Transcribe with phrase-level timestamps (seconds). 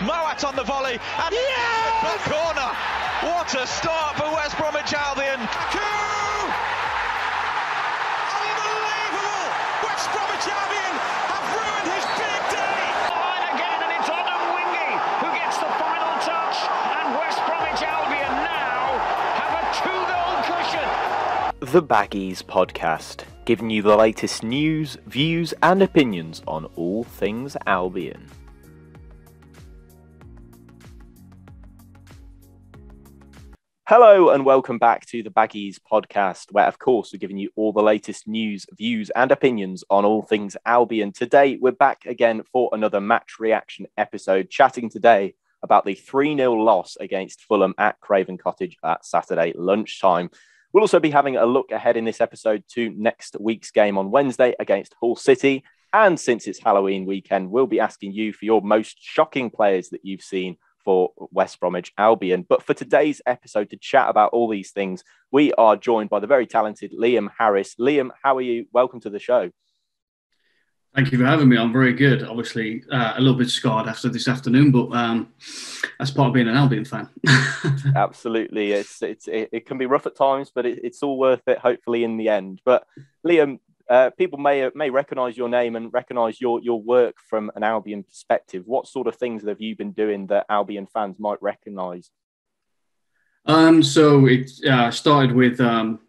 [0.00, 2.00] Mowatt on the volley and yes!
[2.00, 2.72] back corner.
[3.36, 5.36] What a start for West Bromwich Albion.
[8.16, 9.44] Unbelievable!
[9.84, 10.94] West Bromwich Albion
[11.28, 12.80] have ruined his big day.
[13.12, 14.88] Line again, and it's Adam Wingy
[15.20, 16.56] who gets the final touch,
[16.96, 18.96] and West Bromwich Albion now
[19.36, 20.88] have a two-goal cushion.
[21.60, 28.30] The Baggies Podcast, giving you the latest news, views, and opinions on all things Albion.
[33.92, 37.72] Hello, and welcome back to the Baggies Podcast, where, of course, we're giving you all
[37.72, 41.10] the latest news, views, and opinions on all things Albion.
[41.10, 46.52] Today, we're back again for another match reaction episode, chatting today about the 3 0
[46.52, 50.30] loss against Fulham at Craven Cottage at Saturday lunchtime.
[50.72, 54.12] We'll also be having a look ahead in this episode to next week's game on
[54.12, 55.64] Wednesday against Hull City.
[55.92, 60.04] And since it's Halloween weekend, we'll be asking you for your most shocking players that
[60.04, 62.44] you've seen for West Bromwich Albion.
[62.48, 66.26] But for today's episode, to chat about all these things, we are joined by the
[66.26, 67.74] very talented Liam Harris.
[67.76, 68.66] Liam, how are you?
[68.72, 69.50] Welcome to the show.
[70.94, 71.56] Thank you for having me.
[71.56, 72.24] I'm very good.
[72.24, 75.32] Obviously, uh, a little bit scarred after this afternoon, but um,
[75.98, 77.08] that's part of being an Albion fan.
[77.94, 81.46] Absolutely, it's it's it, it, can be rough at times, but it, it's all worth
[81.46, 81.58] it.
[81.58, 82.60] Hopefully, in the end.
[82.64, 82.84] But
[83.24, 83.60] Liam,
[83.90, 88.04] uh, people may may recognise your name and recognise your your work from an Albion
[88.04, 88.62] perspective.
[88.64, 92.10] What sort of things have you been doing that Albion fans might recognise?
[93.46, 96.00] Um, so it uh, started with um,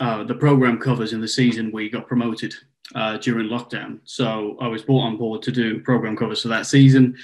[0.00, 2.54] uh, the program covers in the season we got promoted
[2.96, 4.00] uh, during lockdown.
[4.02, 7.16] So I was brought on board to do program covers for that season.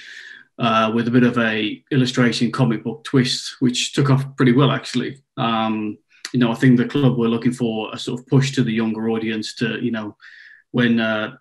[0.57, 4.71] Uh, with a bit of a illustration comic book twist, which took off pretty well
[4.71, 5.21] actually.
[5.35, 5.97] Um,
[6.33, 8.73] you know, I think the club were looking for a sort of push to the
[8.73, 10.15] younger audience to, you know,
[10.71, 11.37] when uh,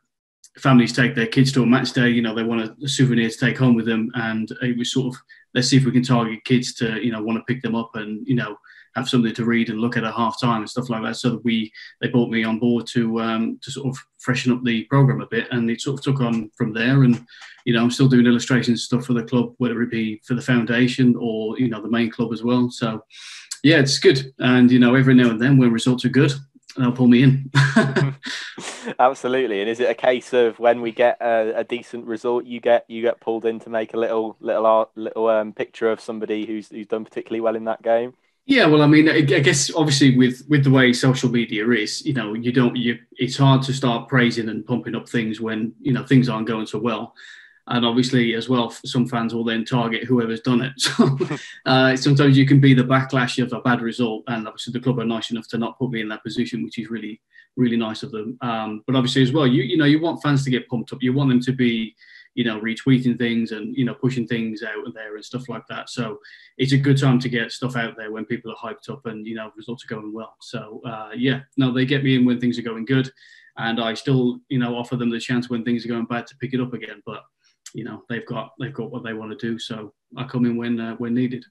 [0.58, 3.36] families take their kids to a match day, you know, they want a souvenir to
[3.36, 4.10] take home with them.
[4.14, 5.20] And it was sort of,
[5.54, 7.90] let's see if we can target kids to, you know, want to pick them up
[7.94, 8.56] and, you know,
[8.94, 11.16] have something to read and look at at half time and stuff like that.
[11.16, 14.62] So that we, they brought me on board to, um, to sort of freshen up
[14.62, 15.48] the program a bit.
[15.50, 17.02] And it sort of took on from there.
[17.02, 17.26] And,
[17.64, 20.42] you know, I'm still doing illustration stuff for the club, whether it be for the
[20.42, 22.70] foundation or, you know, the main club as well.
[22.70, 23.02] So,
[23.64, 24.32] yeah, it's good.
[24.38, 26.32] And you know, every now and then when results are good,
[26.76, 27.50] they'll pull me in.
[28.98, 29.60] Absolutely.
[29.60, 32.84] And is it a case of when we get a, a, decent result, you get
[32.88, 36.44] you get pulled in to make a little little art, little um, picture of somebody
[36.44, 38.12] who's who's done particularly well in that game?
[38.46, 42.12] Yeah, well, I mean, I guess obviously with with the way social media is, you
[42.12, 45.94] know, you don't you it's hard to start praising and pumping up things when you
[45.94, 47.14] know things aren't going so well
[47.68, 50.72] and obviously as well some fans will then target whoever's done it.
[50.78, 51.18] So
[51.66, 54.98] uh, sometimes you can be the backlash of a bad result and obviously the club
[54.98, 57.20] are nice enough to not put me in that position which is really
[57.56, 58.36] really nice of them.
[58.40, 61.02] Um, but obviously as well you you know you want fans to get pumped up.
[61.02, 61.94] You want them to be
[62.34, 65.88] you know retweeting things and you know pushing things out there and stuff like that.
[65.88, 66.18] So
[66.58, 69.26] it's a good time to get stuff out there when people are hyped up and
[69.26, 70.36] you know results are going well.
[70.40, 73.10] So uh, yeah no they get me in when things are going good.
[73.56, 76.36] And i still you know offer them the chance when things are going bad to
[76.36, 77.02] pick it up again.
[77.06, 77.22] But
[77.74, 79.58] you know they've got they've got what they want to do.
[79.58, 81.44] So I come in when uh, when needed.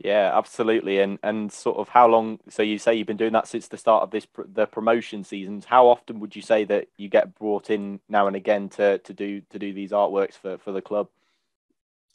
[0.00, 1.00] Yeah, absolutely.
[1.00, 2.40] And and sort of how long?
[2.48, 5.66] So you say you've been doing that since the start of this the promotion seasons.
[5.66, 9.12] How often would you say that you get brought in now and again to to
[9.12, 11.08] do to do these artworks for for the club?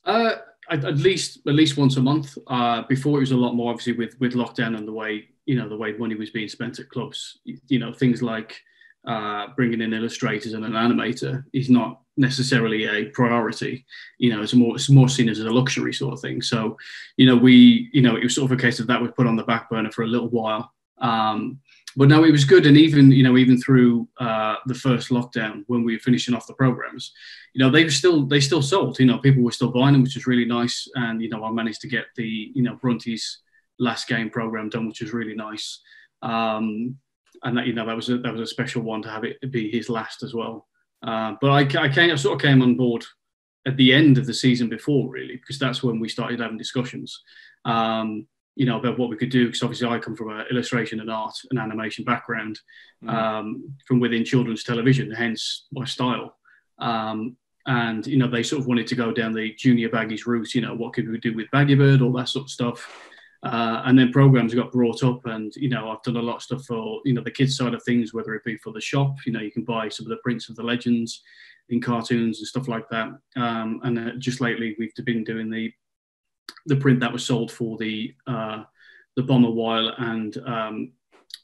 [0.03, 0.35] Uh,
[0.69, 2.37] at, at least at least once a month.
[2.47, 5.55] Uh, before it was a lot more obviously with with lockdown and the way you
[5.55, 7.39] know the way money was being spent at clubs.
[7.45, 8.59] You know things like
[9.07, 13.85] uh, bringing in illustrators and an animator is not necessarily a priority.
[14.17, 16.41] You know, it's more it's more seen as a luxury sort of thing.
[16.41, 16.77] So,
[17.15, 19.27] you know, we you know it was sort of a case of that was put
[19.27, 20.73] on the back burner for a little while.
[20.99, 21.59] Um,
[21.95, 25.63] but no, it was good, and even you know even through uh, the first lockdown
[25.67, 27.11] when we were finishing off the programs,
[27.53, 28.99] you know they were still they still sold.
[28.99, 30.87] You know, people were still buying them, which was really nice.
[30.95, 33.39] And you know, I managed to get the you know Brunty's
[33.79, 35.79] last game program done, which was really nice.
[36.21, 36.97] Um,
[37.43, 39.39] and that you know that was a, that was a special one to have it
[39.51, 40.67] be his last as well.
[41.03, 43.05] Uh, but I, I came, I sort of came on board
[43.65, 47.21] at the end of the season before, really, because that's when we started having discussions,
[47.65, 48.25] um,
[48.55, 49.45] you know, about what we could do.
[49.45, 52.59] Because obviously, I come from an illustration and art and animation background
[53.03, 53.13] mm.
[53.13, 56.37] um, from within children's television, hence my style.
[56.79, 57.35] Um,
[57.67, 60.55] and you know, they sort of wanted to go down the junior baggies route.
[60.55, 63.06] You know, what could we do with Baggy Bird, all that sort of stuff.
[63.43, 66.41] Uh, and then programs got brought up, and you know I've done a lot of
[66.41, 69.15] stuff for you know the kids side of things, whether it be for the shop.
[69.25, 71.21] You know you can buy some of the prints of the legends
[71.69, 73.09] in cartoons and stuff like that.
[73.35, 75.71] Um, and uh, just lately we've been doing the
[76.65, 78.63] the print that was sold for the uh,
[79.15, 80.91] the Bomber Wile and um,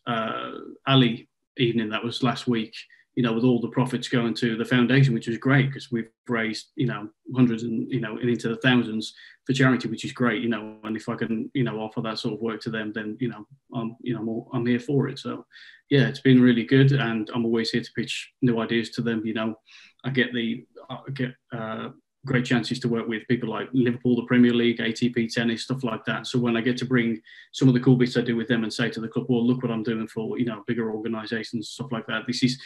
[0.08, 0.52] uh,
[0.88, 1.26] Ally
[1.58, 2.74] evening that was last week
[3.16, 6.10] you know, with all the profits going to the foundation, which is great because we've
[6.28, 9.14] raised, you know, hundreds and, you know, and into the thousands
[9.46, 12.18] for charity, which is great, you know, and if I can, you know, offer that
[12.18, 13.46] sort of work to them, then, you know,
[13.76, 15.20] I'm, you know, I'm, I'm here for it.
[15.20, 15.46] So
[15.90, 16.92] yeah, it's been really good.
[16.92, 19.22] And I'm always here to pitch new ideas to them.
[19.26, 19.56] You know,
[20.04, 21.90] I get the, I get, uh,
[22.26, 26.06] great chances to work with people like Liverpool, the Premier League, ATP tennis, stuff like
[26.06, 26.26] that.
[26.26, 27.22] So when I get to bring
[27.52, 29.46] some of the cool bits I do with them and say to the club, well,
[29.46, 32.26] look what I'm doing for, you know, bigger organizations, stuff like that.
[32.26, 32.62] This is,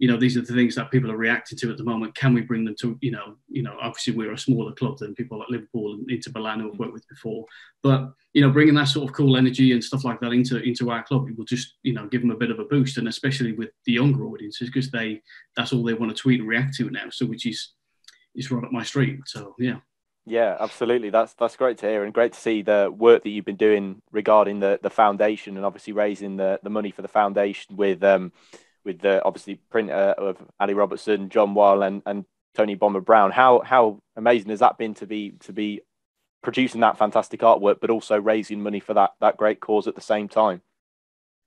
[0.00, 2.14] you know, these are the things that people are reacting to at the moment.
[2.14, 5.14] Can we bring them to, you know, you know, obviously we're a smaller club than
[5.14, 7.44] people like Liverpool and Inter Milan who I've worked with before,
[7.82, 10.90] but you know, bringing that sort of cool energy and stuff like that into into
[10.90, 13.08] our club, it will just, you know, give them a bit of a boost, and
[13.08, 15.20] especially with the younger audiences because they
[15.54, 17.10] that's all they want to tweet and react to now.
[17.10, 17.72] So which is
[18.34, 19.20] is right up my street.
[19.26, 19.80] So yeah.
[20.24, 21.10] Yeah, absolutely.
[21.10, 24.00] That's that's great to hear, and great to see the work that you've been doing
[24.12, 28.32] regarding the the foundation, and obviously raising the the money for the foundation with um
[28.84, 32.24] with the obviously printer uh, of Ally Robertson, John Wile, and, and
[32.54, 33.30] Tony Bomber Brown.
[33.30, 35.80] How how amazing has that been to be to be
[36.42, 40.00] producing that fantastic artwork, but also raising money for that that great cause at the
[40.00, 40.62] same time?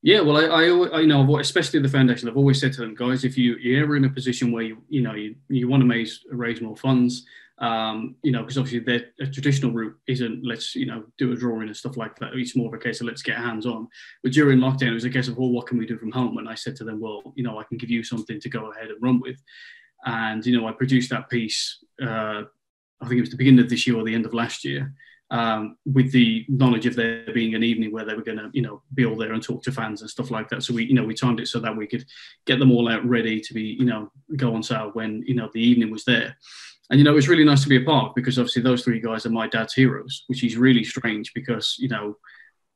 [0.05, 2.27] Yeah, well, I, I, I know, especially the foundation.
[2.27, 4.81] I've always said to them, guys, if you you're ever in a position where you
[4.89, 7.25] you know you, you want to raise raise more funds,
[7.59, 11.67] um, you know, because obviously the traditional route isn't let's you know do a drawing
[11.67, 12.33] and stuff like that.
[12.33, 13.87] It's more of a case of let's get hands on.
[14.23, 16.37] But during lockdown, it was a case of well, what can we do from home?
[16.37, 18.71] And I said to them, well, you know, I can give you something to go
[18.71, 19.37] ahead and run with.
[20.05, 21.83] And you know, I produced that piece.
[22.01, 22.43] Uh,
[23.01, 24.93] I think it was the beginning of this year or the end of last year.
[25.31, 28.61] Um, with the knowledge of there being an evening where they were going to, you
[28.61, 30.61] know, be all there and talk to fans and stuff like that.
[30.61, 32.05] So we, you know, we timed it so that we could
[32.45, 35.49] get them all out ready to be, you know, go on sale when, you know,
[35.51, 36.37] the evening was there.
[36.93, 38.99] And you know, it was really nice to be a part because obviously those three
[38.99, 42.17] guys are my dad's heroes, which is really strange because you know,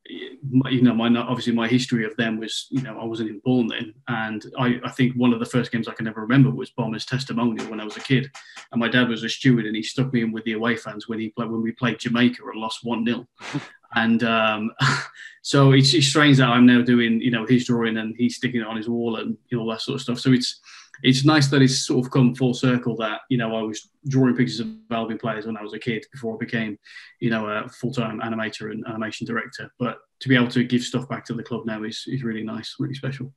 [0.08, 3.68] you know, my obviously my history of them was you know I wasn't even born
[3.68, 6.70] then, and I, I think one of the first games I can ever remember was
[6.70, 8.28] Bomber's testimonial when I was a kid,
[8.72, 11.06] and my dad was a steward and he stuck me in with the away fans
[11.06, 13.24] when he played when we played Jamaica and lost one 0
[13.94, 14.72] and um,
[15.42, 18.62] so it's, it's strange that I'm now doing you know his drawing and he's sticking
[18.62, 20.18] it on his wall and you know all that sort of stuff.
[20.18, 20.60] So it's
[21.02, 24.36] it's nice that it's sort of come full circle that you know I was drawing
[24.36, 26.78] pictures of Albion players when I was a kid before I became
[27.20, 29.72] you know a full-time animator and animation director.
[29.78, 32.42] But to be able to give stuff back to the club now is is really
[32.42, 33.32] nice, really special.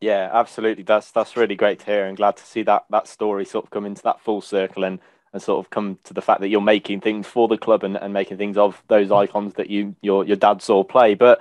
[0.00, 0.84] Yeah, absolutely.
[0.84, 3.70] That's that's really great to hear, and glad to see that that story sort of
[3.70, 4.98] come into that full circle and
[5.32, 7.96] and sort of come to the fact that you're making things for the club and,
[7.96, 11.14] and making things of those icons that you your your dad saw play.
[11.14, 11.40] But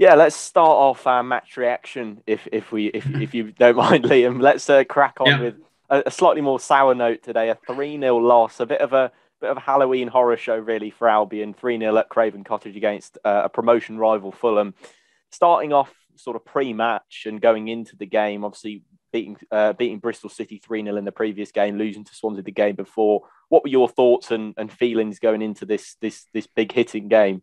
[0.00, 4.04] yeah, let's start off our match reaction if if we if, if you don't mind,
[4.04, 4.40] Liam.
[4.40, 5.40] Let's uh, crack on yeah.
[5.40, 5.56] with
[5.90, 7.50] a, a, slightly more sour note today.
[7.50, 9.12] A three 0 loss, a bit of a
[9.42, 11.52] bit of a Halloween horror show really for Albion.
[11.52, 14.72] Three 0 at Craven Cottage against uh, a promotion rival Fulham.
[15.32, 18.82] Starting off sort of pre-match and going into the game, obviously
[19.12, 22.52] beating uh, beating Bristol City three 0 in the previous game, losing to Swansea the
[22.52, 23.24] game before.
[23.50, 27.42] What were your thoughts and, and feelings going into this this this big hitting game?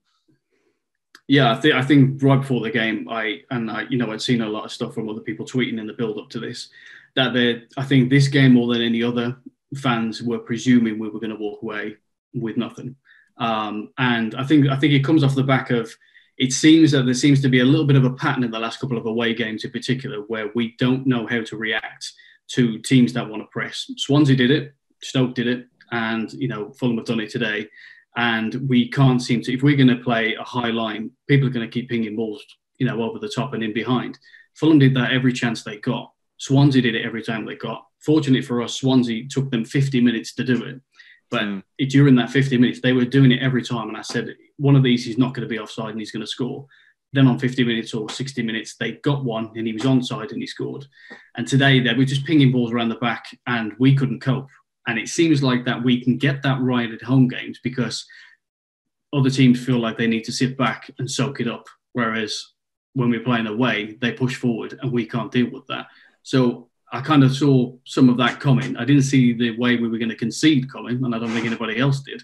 [1.28, 4.22] Yeah, I think I think right before the game, I and I, you know, I'd
[4.22, 6.70] seen a lot of stuff from other people tweeting in the build up to this.
[7.16, 9.36] That they, I think this game more than any other,
[9.76, 11.98] fans were presuming we were going to walk away
[12.34, 12.96] with nothing.
[13.38, 15.92] Um, and I think I think it comes off the back of
[16.38, 18.60] it seems that there seems to be a little bit of a pattern in the
[18.60, 22.14] last couple of away games in particular where we don't know how to react
[22.50, 23.92] to teams that want to press.
[23.98, 27.68] Swansea did it, Stoke did it, and you know Fulham have done it today
[28.18, 29.54] and we can't seem to.
[29.54, 32.44] If we're going to play a high line, people are going to keep pinging balls,
[32.80, 34.18] you know, over the top and in behind.
[34.56, 36.12] Fulham did that every chance they got.
[36.38, 37.86] Swansea did it every time they got.
[38.00, 40.82] Fortunately for us, Swansea took them 50 minutes to do it.
[41.30, 41.64] But mm.
[41.90, 43.88] during that 50 minutes, they were doing it every time.
[43.90, 46.26] And I said, one of these is not going to be offside and he's going
[46.26, 46.66] to score.
[47.14, 50.42] Then on 50 minutes or 60 minutes, they got one and he was onside and
[50.42, 50.86] he scored.
[51.36, 54.50] And today they were just pinging balls around the back and we couldn't cope.
[54.88, 58.06] And it seems like that we can get that right at home games because
[59.14, 61.68] other teams feel like they need to sit back and soak it up.
[61.94, 62.54] Whereas
[62.94, 65.88] when we're playing away, they push forward and we can't deal with that.
[66.24, 68.78] So I kind of saw some of that coming.
[68.78, 71.46] I didn't see the way we were going to concede coming, and I don't think
[71.46, 72.24] anybody else did.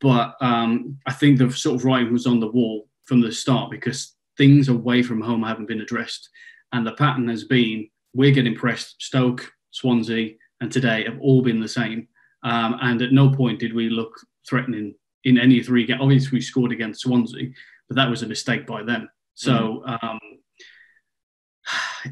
[0.00, 3.70] But um, I think the sort of writing was on the wall from the start
[3.70, 6.28] because things away from home haven't been addressed.
[6.72, 8.96] And the pattern has been we're getting pressed.
[9.02, 12.08] Stoke, Swansea, and today have all been the same.
[12.42, 14.12] Um, and at no point did we look
[14.48, 14.94] threatening
[15.24, 16.00] in any three games.
[16.00, 17.50] Obviously, we scored against Swansea,
[17.88, 19.08] but that was a mistake by them.
[19.34, 20.06] So mm-hmm.
[20.06, 20.20] um,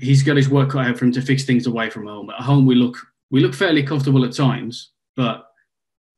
[0.01, 2.31] he's got his work cut out for him to fix things away from home.
[2.31, 2.97] At home, we look
[3.31, 5.47] we look fairly comfortable at times, but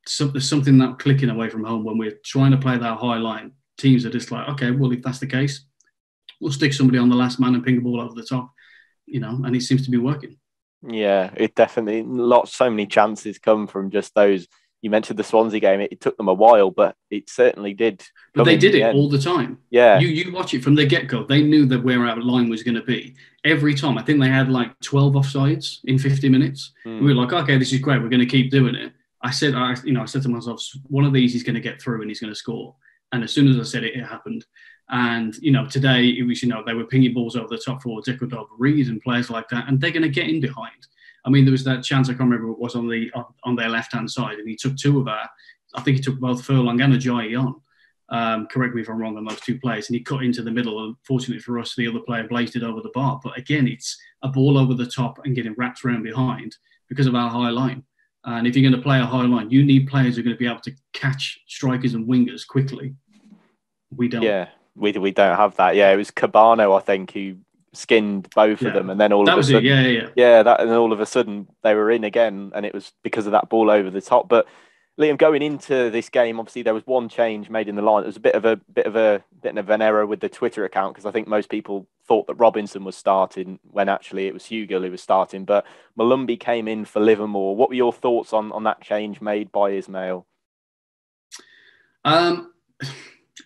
[0.08, 3.16] so, there's something not clicking away from home when we're trying to play that high
[3.16, 3.52] line.
[3.76, 5.64] Teams are just like, okay, well, if that's the case,
[6.40, 8.52] we'll stick somebody on the last man and ping a ball over the top,
[9.06, 10.36] you know, and it seems to be working.
[10.88, 14.46] Yeah, it definitely lots so many chances come from just those.
[14.82, 18.04] You mentioned the Swansea game; it, it took them a while, but it certainly did.
[18.34, 18.98] But they did the it end.
[18.98, 19.58] all the time.
[19.70, 21.24] Yeah, You you watch it from the get go.
[21.24, 23.98] They knew that where our line was going to be every time.
[23.98, 26.72] I think they had like twelve offsides in fifty minutes.
[26.86, 27.00] Mm.
[27.00, 28.00] We were like, okay, this is great.
[28.02, 28.92] We're going to keep doing it.
[29.22, 31.60] I said, I you know, I said to myself, one of these he's going to
[31.60, 32.76] get through and he's going to score.
[33.12, 34.44] And as soon as I said it, it happened.
[34.90, 37.82] And you know, today it was you know they were pinging balls over the top
[37.82, 40.86] for De Cordova-Reid and players like that, and they're going to get in behind.
[41.24, 43.56] I mean, there was that chance I can't remember what was on the on, on
[43.56, 45.28] their left hand side, and he took two of our.
[45.74, 47.60] I think he took both Furlong and Ajayi on.
[48.08, 50.52] Um, correct me if I'm wrong on those two players, and he cut into the
[50.52, 50.84] middle.
[50.84, 53.20] And fortunately for us, the other player blazed it over the bar.
[53.22, 56.56] But again, it's a ball over the top and getting wrapped around behind
[56.88, 57.82] because of our high line.
[58.24, 60.36] And if you're going to play a high line, you need players who are going
[60.36, 62.94] to be able to catch strikers and wingers quickly.
[63.94, 64.22] We don't.
[64.22, 65.74] yeah, we we don't have that.
[65.76, 67.36] Yeah, it was Kebano, I think, who
[67.72, 68.68] skinned both Yeah.
[68.68, 70.08] of them, and then all that of a sudden, Yeah, yeah, yeah.
[70.16, 73.26] yeah, that and all of a sudden they were in again, and it was because
[73.26, 74.28] of that ball over the top.
[74.28, 74.46] But
[74.98, 78.02] Liam, going into this game, obviously there was one change made in the line.
[78.02, 80.28] It was a bit of a bit of a bit of an error with the
[80.30, 84.32] Twitter account because I think most people thought that Robinson was starting when actually it
[84.32, 85.44] was Hugill who was starting.
[85.44, 85.66] But
[85.98, 87.56] Molumby came in for Livermore.
[87.56, 90.24] What were your thoughts on on that change made by Ismaël?
[92.04, 92.52] Um,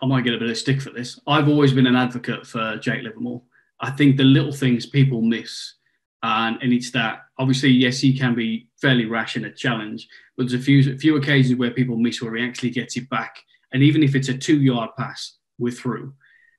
[0.02, 1.18] I might get a bit of stick for this.
[1.26, 3.42] I've always been an advocate for Jake Livermore.
[3.80, 5.74] I think the little things people miss,
[6.22, 10.06] and, and it's that obviously, yes, he can be fairly rash in a challenge,
[10.36, 13.08] but there's a few a few occasions where people miss where he actually gets it
[13.08, 13.36] back,
[13.72, 16.14] and even if it's a two yard pass, we're through.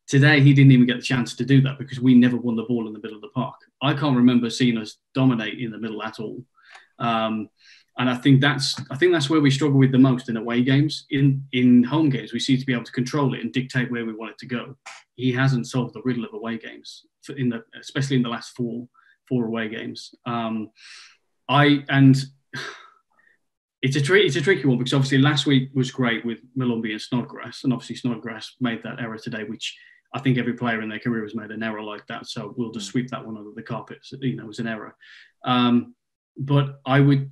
[0.08, 2.64] Today, he didn't even get the chance to do that because we never won the
[2.64, 3.56] ball in the middle of the park.
[3.82, 6.44] I can't remember seeing us dominate in the middle at all.
[7.00, 7.50] Um,
[7.98, 10.64] and I think that's I think that's where we struggle with the most in away
[10.64, 11.06] games.
[11.10, 14.06] In in home games, we seem to be able to control it and dictate where
[14.06, 14.76] we want it to go.
[15.16, 17.06] He hasn't solved the riddle of away games,
[17.38, 18.88] in the especially in the last four
[19.28, 20.16] four away games.
[20.26, 20.72] Um,
[21.50, 22.16] I and
[23.82, 26.92] it's a tri- it's a tricky one because obviously last week was great with Molumby
[26.92, 29.78] and Snodgrass, and obviously Snodgrass made that error today, which
[30.14, 32.28] I think every player in their career has made an error like that.
[32.28, 34.00] So we'll just sweep that one under the carpet.
[34.04, 34.96] So, you know, it was an error.
[35.46, 35.96] Um,
[36.38, 37.32] but I would,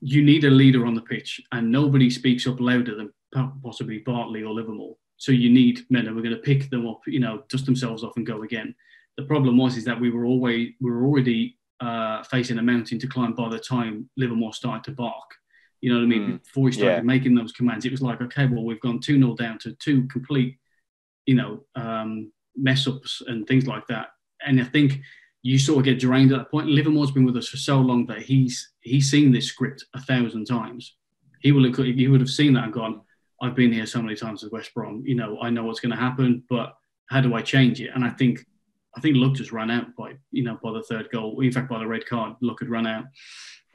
[0.00, 3.12] you need a leader on the pitch, and nobody speaks up louder than
[3.62, 4.96] possibly Bartley or Livermore.
[5.16, 8.04] So you need men who are going to pick them up, you know, dust themselves
[8.04, 8.74] off and go again.
[9.16, 12.98] The problem was is that we were always we were already uh, facing a mountain
[13.00, 15.34] to climb by the time Livermore started to bark.
[15.80, 16.22] You know what I mean?
[16.22, 17.02] Mm, Before we started yeah.
[17.02, 20.06] making those commands, it was like, okay, well, we've gone 2 0 down to two
[20.08, 20.58] complete,
[21.26, 24.08] you know, um, mess ups and things like that.
[24.44, 25.00] And I think
[25.48, 26.66] you sort of get drained at that point.
[26.66, 30.44] Livermore's been with us for so long that he's he's seen this script a thousand
[30.44, 30.96] times.
[31.40, 33.00] He will have, he would have seen that and gone,
[33.40, 35.02] I've been here so many times with West Brom.
[35.06, 36.74] You know, I know what's going to happen, but
[37.08, 37.90] how do I change it?
[37.94, 38.40] And I think
[38.94, 41.40] I think luck just ran out by you know by the third goal.
[41.40, 43.04] In fact, by the red card, luck had run out.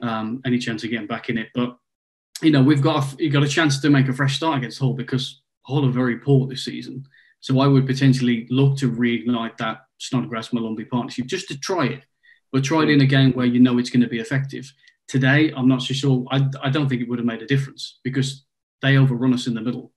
[0.00, 1.76] Um, any chance of getting back in it, but
[2.40, 4.94] you know we've got a, got a chance to make a fresh start against Hull
[4.94, 7.04] because Hull are very poor this season.
[7.40, 12.04] So I would potentially look to reignite that Snodgrass Molumby partnership just to try it,
[12.52, 12.94] but try it mm.
[12.94, 14.70] in a game where you know it's going to be effective.
[15.08, 16.24] Today, I'm not so sure.
[16.30, 18.46] I, I don't think it would have made a difference because
[18.80, 19.92] they overrun us in the middle,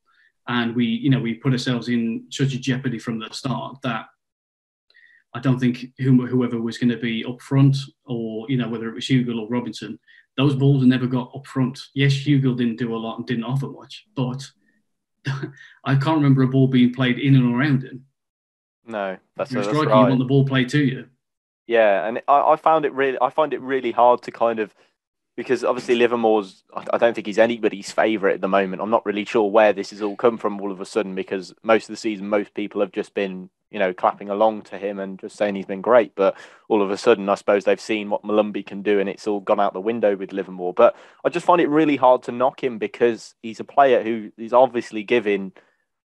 [0.47, 4.07] and we you know we put ourselves in such a jeopardy from the start that
[5.33, 8.95] I don't think whoever was going to be up front or you know whether it
[8.95, 9.99] was Hugill or Robinson,
[10.35, 11.79] those balls never got up front.
[11.93, 14.43] Yes, Hugill didn't do a lot and didn't offer much, but
[15.85, 18.05] I can't remember a ball being played in and around him.
[18.87, 20.01] No, that's, You're a that's striker, right.
[20.01, 21.07] you want the ball played to you.
[21.67, 24.73] Yeah, and I, I found it really, I find it really hard to kind of,
[25.35, 28.81] because obviously Livermore's, I I don't think he's anybody's favourite at the moment.
[28.81, 31.53] I'm not really sure where this has all come from all of a sudden because
[31.63, 34.97] most of the season, most people have just been, you know, clapping along to him
[34.97, 36.15] and just saying he's been great.
[36.15, 36.37] But
[36.69, 39.41] all of a sudden, I suppose they've seen what Molumby can do and it's all
[39.41, 40.73] gone out the window with Livermore.
[40.73, 44.31] But I just find it really hard to knock him because he's a player who
[44.37, 45.51] is obviously giving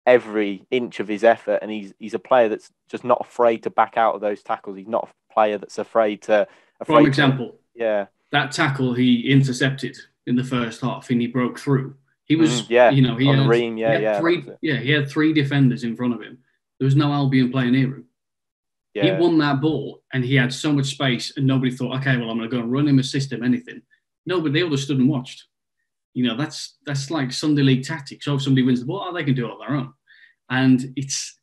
[0.05, 3.69] every inch of his effort and he's he's a player that's just not afraid to
[3.69, 4.77] back out of those tackles.
[4.77, 6.47] He's not a player that's afraid to
[6.79, 8.05] afraid Prime to- example, yeah.
[8.31, 11.95] that tackle he intercepted in the first half and he broke through.
[12.25, 14.77] He was, Mm, yeah, you know, he had, Ream, yeah, he had yeah, three, yeah,
[14.77, 16.37] he had three defenders in front of him.
[16.79, 18.05] There was no Albion playing near him.
[18.93, 19.15] Yeah.
[19.15, 22.29] He won that ball and he had so much space, and nobody thought, okay, well,
[22.29, 23.81] I'm going to go and run him, assist him, anything.
[24.25, 25.45] No, but they all just stood and watched.
[26.19, 28.25] You know, that's that's like Sunday league tactics.
[28.25, 29.93] So if somebody wins the ball, oh, they can do it on their own.
[30.49, 31.39] And it's,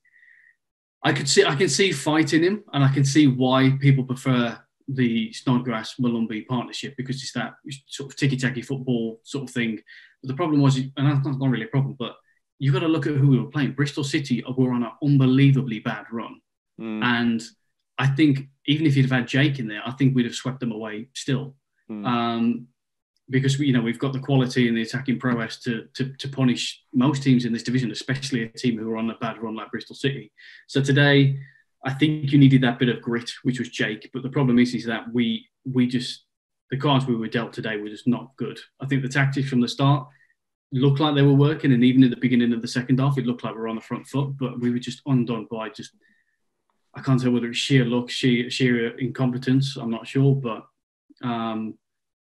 [1.03, 4.05] I could see, I can see fight in him, and I can see why people
[4.05, 7.55] prefer the Snodgrass Molumby partnership because it's that
[7.87, 9.79] sort of ticky tacky football sort of thing.
[10.23, 12.17] But the problem was, and that's not really a problem, but
[12.59, 13.73] you've got to look at who we were playing.
[13.73, 16.39] Bristol City were on an unbelievably bad run.
[16.79, 17.03] Mm.
[17.03, 17.43] And
[17.97, 20.61] I think even if you'd have had Jake in there, I think we'd have swept
[20.61, 21.55] them away still.
[21.91, 22.07] Mm.
[22.07, 22.67] Um,
[23.29, 26.83] because you know we've got the quality and the attacking prowess to, to, to punish
[26.93, 29.71] most teams in this division, especially a team who are on a bad run like
[29.71, 30.33] Bristol City.
[30.69, 31.39] So today,
[31.85, 34.11] I think you needed that bit of grit, which was Jake.
[34.13, 36.25] But the problem is, is that we we just
[36.71, 38.59] the cards we were dealt today were just not good.
[38.81, 40.09] I think the tactics from the start
[40.73, 43.27] looked like they were working, and even at the beginning of the second half, it
[43.27, 44.37] looked like we were on the front foot.
[44.39, 45.93] But we were just undone by just
[46.95, 49.77] I can't tell whether it's sheer luck, sheer sheer incompetence.
[49.77, 50.67] I'm not sure, but
[51.23, 51.75] um,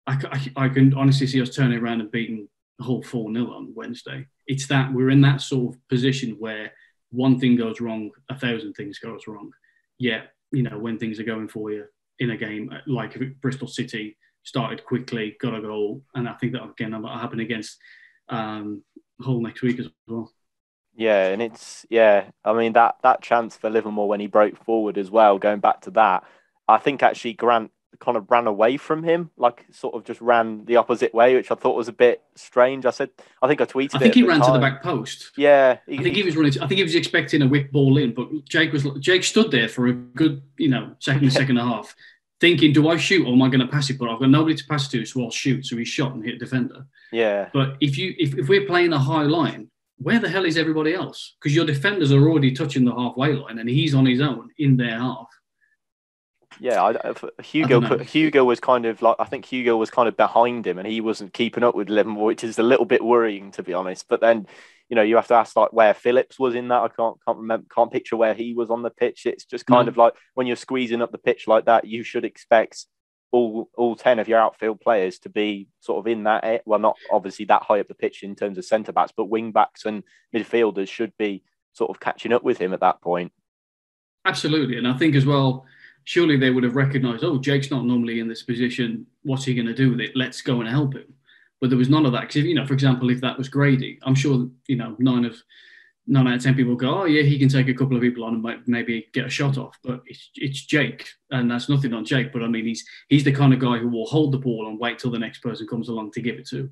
[0.08, 0.18] I,
[0.56, 2.48] I, I, can honestly see us turning around and beating
[2.80, 4.26] the whole 4 0 on Wednesday.
[4.48, 6.72] It's that we're in that sort of position where
[7.12, 9.52] one thing goes wrong, a thousand things goes wrong.
[9.98, 11.86] Yet, you know, when things are going for you
[12.20, 16.64] in a game like Bristol City started quickly, got a goal, and I think that
[16.64, 17.78] again will happen against
[18.30, 18.84] um,
[19.22, 20.32] Hull next week as well.
[20.96, 22.30] Yeah, and it's yeah.
[22.44, 25.38] I mean that that chance for Livermore when he broke forward as well.
[25.38, 26.24] Going back to that,
[26.68, 30.66] I think actually Grant kind of ran away from him, like sort of just ran
[30.66, 32.86] the opposite way, which I thought was a bit strange.
[32.86, 33.10] I said,
[33.42, 33.96] I think I tweeted.
[33.96, 34.48] I think he ran time.
[34.48, 35.32] to the back post.
[35.38, 36.52] Yeah, he, I think he, he was running.
[36.54, 39.52] To, I think he was expecting a whip ball in, but Jake was Jake stood
[39.52, 41.96] there for a good, you know, second, second and a half,
[42.40, 43.98] thinking, do I shoot or am I going to pass it?
[43.98, 45.66] But I've got nobody to pass to, so I'll shoot.
[45.66, 46.86] So he shot and hit defender.
[47.12, 47.50] Yeah.
[47.54, 50.94] But if you if, if we're playing a high line, where the hell is everybody
[50.94, 51.36] else?
[51.40, 54.78] Because your defenders are already touching the halfway line, and he's on his own in
[54.78, 55.28] their half.
[56.60, 60.66] Yeah, I, Hugo Hugo was kind of like I think Hugo was kind of behind
[60.66, 63.64] him, and he wasn't keeping up with Livermore, which is a little bit worrying to
[63.64, 64.08] be honest.
[64.08, 64.48] But then,
[64.90, 66.82] you know, you have to ask like where Phillips was in that.
[66.82, 69.26] I can't can't remember, can't picture where he was on the pitch.
[69.26, 69.90] It's just kind mm.
[69.90, 72.86] of like when you're squeezing up the pitch like that, you should expect
[73.32, 76.64] all all ten of your outfield players to be sort of in that.
[76.66, 79.52] Well, not obviously that high up the pitch in terms of centre backs, but wing
[79.52, 80.04] backs and
[80.36, 83.32] midfielders should be sort of catching up with him at that point.
[84.26, 85.66] Absolutely, and I think as well
[86.08, 89.06] surely they would have recognised, oh, Jake's not normally in this position.
[89.24, 90.16] What's he going to do with it?
[90.16, 91.14] Let's go and help him.
[91.60, 92.22] But there was none of that.
[92.22, 95.36] Because, you know, for example, if that was Grady, I'm sure, you know, nine of
[96.10, 98.24] nine out of ten people go, oh yeah, he can take a couple of people
[98.24, 99.78] on and might maybe get a shot off.
[99.84, 102.32] But it's, it's Jake, and that's nothing on Jake.
[102.32, 104.80] But I mean, he's he's the kind of guy who will hold the ball and
[104.80, 106.70] wait till the next person comes along to give it to.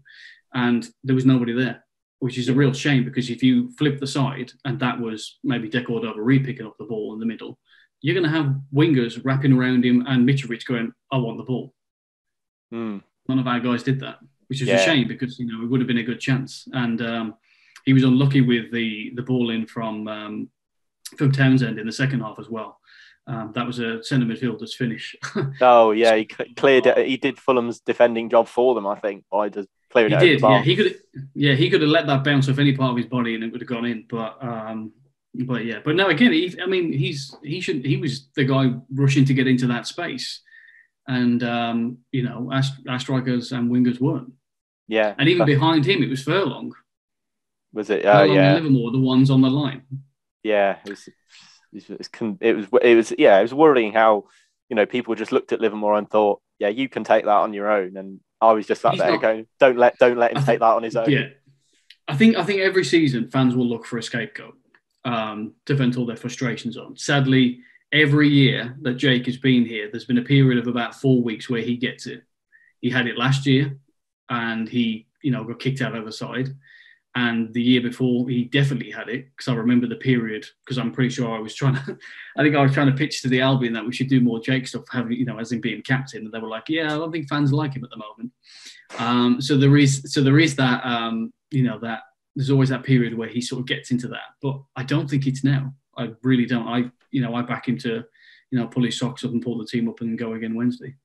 [0.54, 1.84] And there was nobody there,
[2.20, 5.68] which is a real shame because if you flip the side and that was maybe
[5.68, 7.60] De Cordova-Reid picking up the ball in the middle,
[8.06, 11.74] you're going to have wingers wrapping around him and Mitrovic going, I want the ball.
[12.72, 13.02] Mm.
[13.28, 14.76] None of our guys did that, which is yeah.
[14.76, 16.68] a shame because, you know, it would have been a good chance.
[16.72, 17.34] And um,
[17.84, 20.50] he was unlucky with the, the ball in from, um,
[21.18, 22.80] from Townsend in the second half as well.
[23.26, 25.16] Um, that was a centre midfielder's finish.
[25.62, 27.08] oh yeah, he cleared it.
[27.08, 30.22] He did Fulham's defending job for them, I think, by just clearing he it.
[30.22, 30.42] He did.
[30.42, 30.96] Yeah, he could.
[31.34, 33.52] Yeah, he could have let that bounce off any part of his body and it
[33.52, 34.06] would have gone in.
[34.08, 34.92] But um,
[35.44, 38.74] but yeah, but no, again, he, I mean, he's he should he was the guy
[38.94, 40.42] rushing to get into that space,
[41.08, 44.32] and um, you know, our, our strikers and wingers weren't.
[44.88, 46.74] Yeah, and even behind him, it was Furlong.
[47.74, 48.06] Was it?
[48.06, 48.56] Oh, yeah.
[48.56, 49.84] And Livermore, the ones on the line.
[50.44, 51.08] Yeah, it was,
[51.74, 52.38] it was.
[52.40, 52.68] It was.
[52.82, 53.14] It was.
[53.18, 54.26] Yeah, it was worrying how
[54.70, 57.54] you know people just looked at Livermore and thought, yeah, you can take that on
[57.54, 60.44] your own, and I was just sat there not, going, don't let don't let him
[60.44, 61.10] take that on his own.
[61.10, 61.30] Yeah,
[62.08, 64.56] I think I think every season fans will look for a scapegoat
[65.06, 66.98] um, to vent all their frustrations on.
[66.98, 67.60] Sadly,
[67.94, 71.50] every year that Jake has been here, there's been a period of about four weeks
[71.50, 72.24] where he gets it.
[72.82, 73.78] He had it last year,
[74.30, 76.50] and he, you know, got kicked out of the side.
[77.18, 80.46] And the year before, he definitely had it because I remember the period.
[80.66, 81.98] Because I'm pretty sure I was trying to,
[82.38, 84.42] I think I was trying to pitch to the Albion that we should do more
[84.42, 86.26] Jake stuff, having you know, as in being captain.
[86.26, 88.32] And they were like, "Yeah, I don't think fans like him at the moment."
[89.00, 92.02] Um, so there is, so there is that, um, you know, that
[92.36, 94.36] there's always that period where he sort of gets into that.
[94.42, 95.74] But I don't think it's now.
[95.98, 96.68] I really don't.
[96.68, 98.04] I you know I back him to
[98.52, 100.96] you know pull his socks up and pull the team up and go again Wednesday.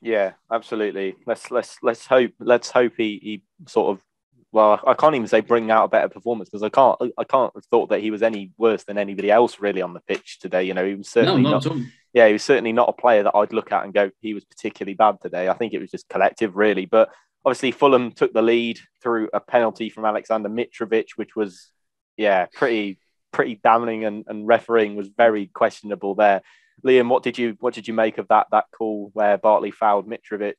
[0.00, 1.16] Yeah, absolutely.
[1.26, 4.04] Let's let's let's hope let's hope he, he sort of
[4.52, 7.52] well I can't even say bring out a better performance because I can't I can't
[7.54, 10.64] have thought that he was any worse than anybody else really on the pitch today.
[10.64, 11.76] You know he was certainly no, not, not
[12.12, 14.44] yeah he was certainly not a player that I'd look at and go he was
[14.44, 15.48] particularly bad today.
[15.48, 17.10] I think it was just collective really, but
[17.44, 21.70] obviously Fulham took the lead through a penalty from Alexander Mitrovic, which was
[22.16, 22.98] yeah pretty
[23.32, 26.42] pretty damning, and, and refereeing was very questionable there.
[26.84, 30.08] Liam, what did you what did you make of that that call where Bartley fouled
[30.08, 30.54] Mitrovic?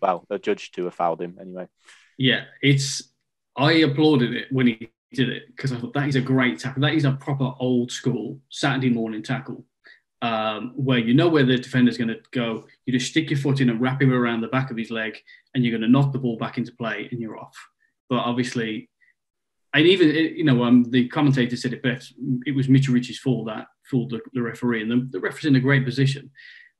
[0.00, 1.68] Well, the judge to have fouled him anyway.
[2.18, 3.12] Yeah, it's
[3.56, 6.82] I applauded it when he did it because I thought that is a great tackle.
[6.82, 9.64] That is a proper old school Saturday morning tackle
[10.22, 12.64] um, where you know where the defender's going to go.
[12.86, 15.18] You just stick your foot in and wrap him around the back of his leg,
[15.54, 17.56] and you're going to knock the ball back into play, and you're off.
[18.08, 18.88] But obviously,
[19.74, 22.14] and even you know, um, the commentator said it best.
[22.46, 25.60] It was Mitrovic's fault that fooled the, the referee, and the, the referee's in a
[25.60, 26.30] great position.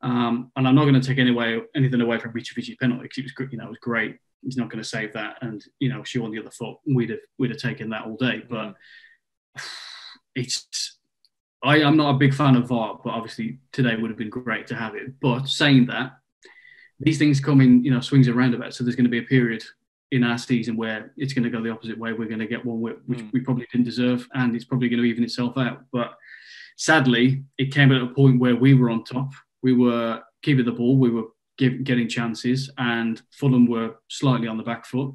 [0.00, 3.18] Um, and I'm not going to take any away, anything away from Mitrovic's penalty because
[3.18, 4.18] it was, you know, it was great.
[4.42, 7.10] He's not going to save that, and you know, she on the other foot, we'd
[7.10, 8.42] have we'd have taken that all day.
[8.48, 8.74] But
[10.34, 10.98] it's,
[11.64, 14.66] I am not a big fan of VAR, but obviously today would have been great
[14.68, 15.18] to have it.
[15.20, 16.18] But saying that,
[17.00, 18.76] these things come in, you know, swings and roundabouts.
[18.76, 19.64] So there's going to be a period
[20.12, 22.12] in our season where it's going to go the opposite way.
[22.12, 23.32] We're going to get one which mm.
[23.32, 25.84] we probably didn't deserve, and it's probably going to even itself out.
[25.92, 26.14] But
[26.76, 29.32] sadly, it came at a point where we were on top
[29.64, 31.24] we were keeping the ball, we were
[31.56, 35.12] give, getting chances, and Fulham were slightly on the back foot.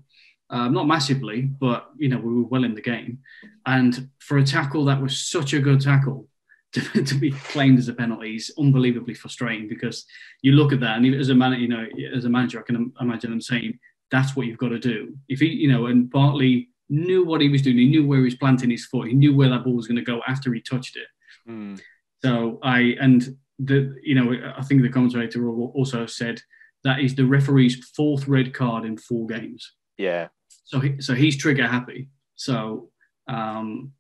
[0.50, 3.20] Um, not massively, but you know we were well in the game.
[3.68, 6.28] And for a tackle that was such a good tackle
[6.74, 10.06] to, to be claimed as a penalty is unbelievably frustrating because
[10.44, 12.92] you look at that and as a man, you know, as a manager, I can
[13.02, 13.80] imagine him saying
[14.12, 15.16] that's what you've got to do.
[15.30, 18.26] If he, you know, and Bartley knew what he was doing, he knew where he
[18.26, 20.62] was planting his foot, he knew where that ball was going to go after he
[20.62, 21.08] touched it.
[21.50, 21.80] Mm.
[22.24, 26.42] So I and the you know I think the commentator also said
[26.84, 29.74] that is the referee's fourth red card in four games.
[29.98, 30.28] Yeah.
[30.66, 32.10] So he, so he's trigger happy.
[32.36, 32.90] So
[33.28, 33.92] um,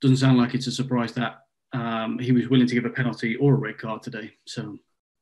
[0.00, 1.41] doesn't sound like it's a surprise that
[1.72, 4.32] um, he was willing to give a penalty or a red card today.
[4.46, 4.76] So.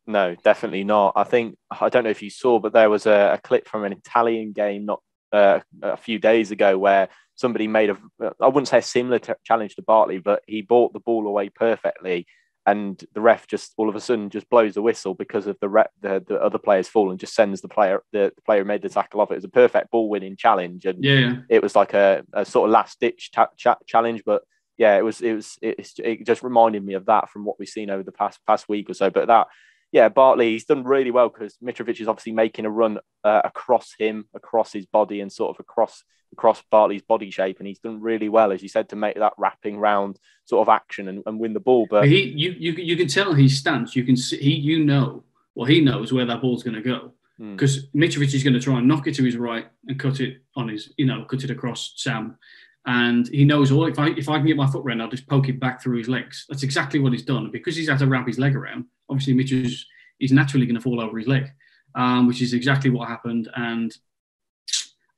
[0.07, 1.13] No, definitely not.
[1.17, 3.85] I think I don't know if you saw, but there was a, a clip from
[3.85, 7.99] an Italian game not uh, a few days ago where somebody made a
[8.41, 11.49] I wouldn't say a similar t- challenge to Bartley, but he bought the ball away
[11.49, 12.27] perfectly
[12.67, 15.69] and the ref just all of a sudden just blows the whistle because of the
[15.69, 18.67] re- the, the other player's fall and just sends the player the, the player who
[18.67, 19.31] made the tackle off.
[19.31, 22.69] It was a perfect ball winning challenge, and yeah, it was like a, a sort
[22.69, 24.23] of last ditch ta- cha- challenge.
[24.27, 24.43] But
[24.81, 27.69] yeah, it was it was it, it just reminded me of that from what we've
[27.69, 29.11] seen over the past past week or so.
[29.11, 29.49] But that
[29.93, 33.95] yeah, Bartley, he's done really well because Mitrovic is obviously making a run uh, across
[33.99, 38.01] him, across his body, and sort of across across Bartley's body shape, and he's done
[38.01, 41.39] really well, as you said, to make that wrapping round sort of action and, and
[41.39, 41.87] win the ball.
[41.91, 43.95] But he, you, you, you can tell his stance.
[43.95, 47.13] You can see he, you know, well, he knows where that ball's going to go
[47.39, 47.95] because mm.
[47.97, 50.69] Mitrovic is going to try and knock it to his right and cut it on
[50.69, 52.39] his, you know, cut it across Sam.
[52.87, 55.29] And he knows, oh, if I if I can get my foot around, I'll just
[55.29, 56.47] poke it back through his legs.
[56.49, 57.51] That's exactly what he's done.
[57.51, 59.87] Because he's had to wrap his leg around, obviously Mitch is,
[60.19, 61.51] is naturally going to fall over his leg,
[61.95, 63.51] um, which is exactly what happened.
[63.55, 63.95] And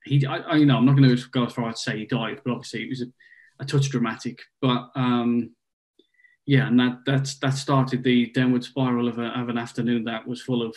[0.03, 1.99] he, I, I, you know, I'm not going to go as far as to say
[1.99, 3.05] he died, but obviously it was a,
[3.59, 4.41] a touch dramatic.
[4.61, 5.51] But um,
[6.45, 10.27] yeah, and that that's that started the downward spiral of, a, of an afternoon that
[10.27, 10.75] was full of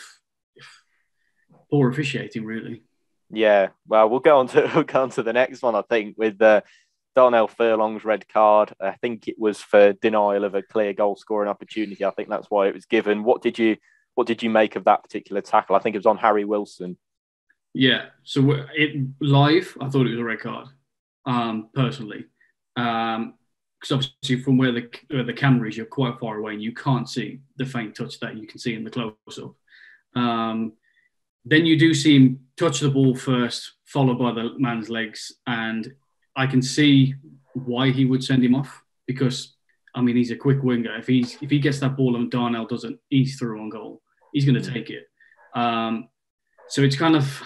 [1.69, 2.83] poor officiating, really.
[3.31, 5.75] Yeah, well, we'll go on to we'll go on to the next one.
[5.75, 6.61] I think with the uh,
[7.17, 8.75] Darnell Furlong's red card.
[8.79, 12.05] I think it was for denial of a clear goal scoring opportunity.
[12.05, 13.25] I think that's why it was given.
[13.25, 13.79] What did you
[14.15, 15.77] what did you make of that particular tackle?
[15.77, 16.99] I think it was on Harry Wilson.
[17.75, 18.07] Yeah.
[18.23, 20.69] So it live, I thought it was a red card.
[21.25, 22.27] Um, personally,
[22.77, 23.35] Um,
[23.81, 26.63] because um, obviously from where the where the camera is, you're quite far away and
[26.63, 29.55] you can't see the faint touch that you can see in the close up.
[30.15, 30.73] Um,
[31.47, 35.95] then you do see him touch the ball first, followed by the man's legs, and
[36.35, 37.15] I can see
[37.55, 39.55] why he would send him off because
[39.95, 40.97] I mean he's a quick winger.
[40.97, 44.45] If he's if he gets that ball and Darnell doesn't he's through on goal, he's
[44.45, 45.05] going to take it.
[45.55, 46.09] Um,
[46.69, 47.43] so it's kind of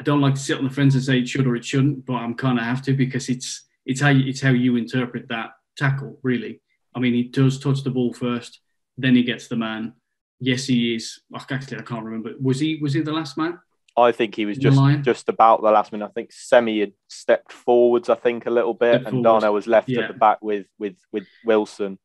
[0.00, 2.06] I don't like to sit on the fence and say it should or it shouldn't,
[2.06, 5.28] but I'm kind of have to because it's it's how you, it's how you interpret
[5.28, 6.62] that tackle really.
[6.96, 8.60] I mean he does touch the ball first,
[8.96, 9.92] then he gets the man.
[10.40, 11.20] Yes, he is.
[11.34, 12.32] Actually, I can't remember.
[12.40, 13.58] Was he was he the last man?
[13.96, 16.06] I think he was just just about the last minute.
[16.06, 19.88] I think Semi had stepped forwards, I think, a little bit, and Darnell was left
[19.88, 20.02] yeah.
[20.02, 21.98] at the back with with with Wilson.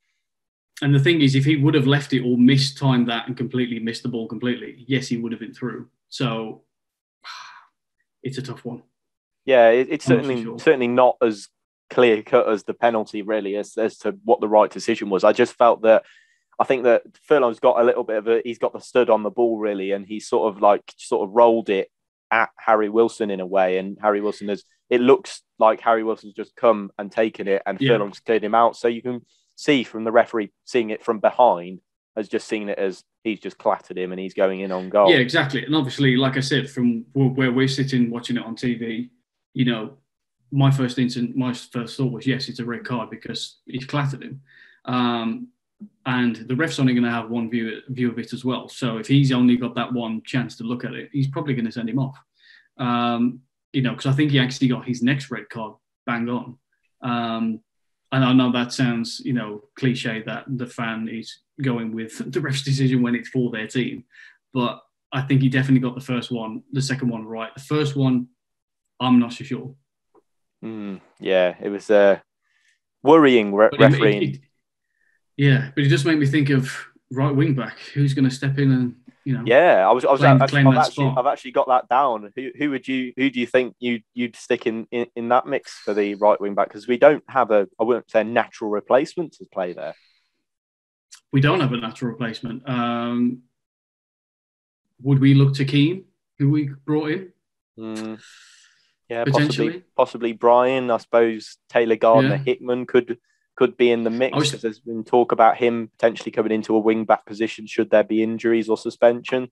[0.82, 3.80] And the thing is, if he would have left it or mistimed that and completely
[3.80, 5.88] missed the ball completely, yes, he would have been through.
[6.10, 6.63] So
[8.24, 8.84] it's a tough one.
[9.45, 10.60] Yeah, it, it's certainly sure.
[10.60, 11.48] certainly not as
[11.89, 15.24] clear cut as the penalty, really, as as to what the right decision was.
[15.24, 16.04] I just felt that
[16.60, 19.24] I think that Furlong's got a little bit of a he's got the stud on
[19.24, 21.89] the ball really, and he's sort of like sort of rolled it
[22.32, 26.34] at Harry Wilson in a way, and Harry Wilson has it looks like Harry Wilson's
[26.34, 27.94] just come and taken it, and yeah.
[27.94, 28.76] Furlong's cleared him out.
[28.76, 29.22] So you can
[29.56, 31.80] see from the referee seeing it from behind
[32.15, 35.10] has just seen it as he's just clattered him and he's going in on goal.
[35.10, 35.65] Yeah, exactly.
[35.65, 39.10] And obviously, like I said, from where we're sitting watching it on TV,
[39.54, 39.98] you know,
[40.52, 44.24] my first instant, my first thought was yes, it's a red card because he's clattered
[44.24, 44.41] him.
[44.86, 45.50] Um,
[46.06, 48.70] and the ref's only going to have one view view of it as well.
[48.70, 51.66] So if he's only got that one chance to look at it, he's probably going
[51.66, 52.18] to send him off.
[52.78, 53.42] Um,
[53.74, 56.58] you know, because I think he actually got his next red card bang on.
[57.02, 57.60] Um,
[58.12, 62.42] and I know that sounds, you know, cliche that the fan is going with the
[62.42, 64.06] ref's decision when it's for their team,
[64.54, 67.54] but I think he definitely got the first one, the second one right.
[67.54, 68.28] The first one,
[69.00, 69.76] I'm not so sure.
[70.64, 72.20] Mm, yeah, it was uh,
[73.04, 74.24] worrying re- refereeing.
[74.24, 74.42] It, it,
[75.38, 76.71] yeah, but it does make me think of
[77.12, 77.80] right wing back.
[77.93, 79.43] Who's going to step in and you know?
[79.45, 80.06] Yeah, I was.
[80.06, 80.21] I was.
[80.21, 81.13] claim- actually, claim I've, actually.
[81.17, 82.32] I've actually got that down.
[82.36, 83.12] Who, who would you?
[83.17, 86.39] Who do you think you you'd stick in, in in that mix for the right
[86.39, 86.67] wing back?
[86.69, 87.67] Because we don't have a.
[87.80, 89.95] I wouldn't say a natural replacement to play there.
[91.32, 92.67] We don't have a natural replacement.
[92.69, 93.41] Um,
[95.02, 96.06] would we look to Kean,
[96.38, 97.32] who we brought in?
[97.78, 98.21] Mm.
[99.10, 99.84] Yeah, possibly, Potentially.
[99.98, 100.89] possibly Bryan.
[100.89, 102.38] I suppose Taylor Gardner Yeah.
[102.38, 103.17] Hickman could
[103.56, 106.80] could be in the mix because there's been talk about him potentially coming into a
[106.80, 109.50] wing back position should there be injuries or suspension.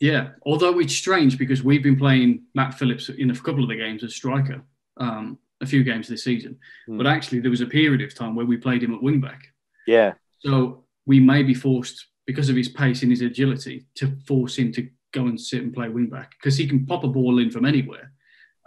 [0.00, 3.76] Yeah, although it's strange because we've been playing Matt Phillips in a couple of the
[3.76, 4.62] games as striker,
[4.96, 6.58] um, a few games this season.
[6.86, 6.98] Hmm.
[6.98, 9.46] But actually, there was a period of time where we played him at wing back.
[9.86, 14.56] Yeah, So we may be forced, because of his pace and his agility, to force
[14.56, 17.38] him to go and sit and play wing back because he can pop a ball
[17.38, 18.12] in from anywhere.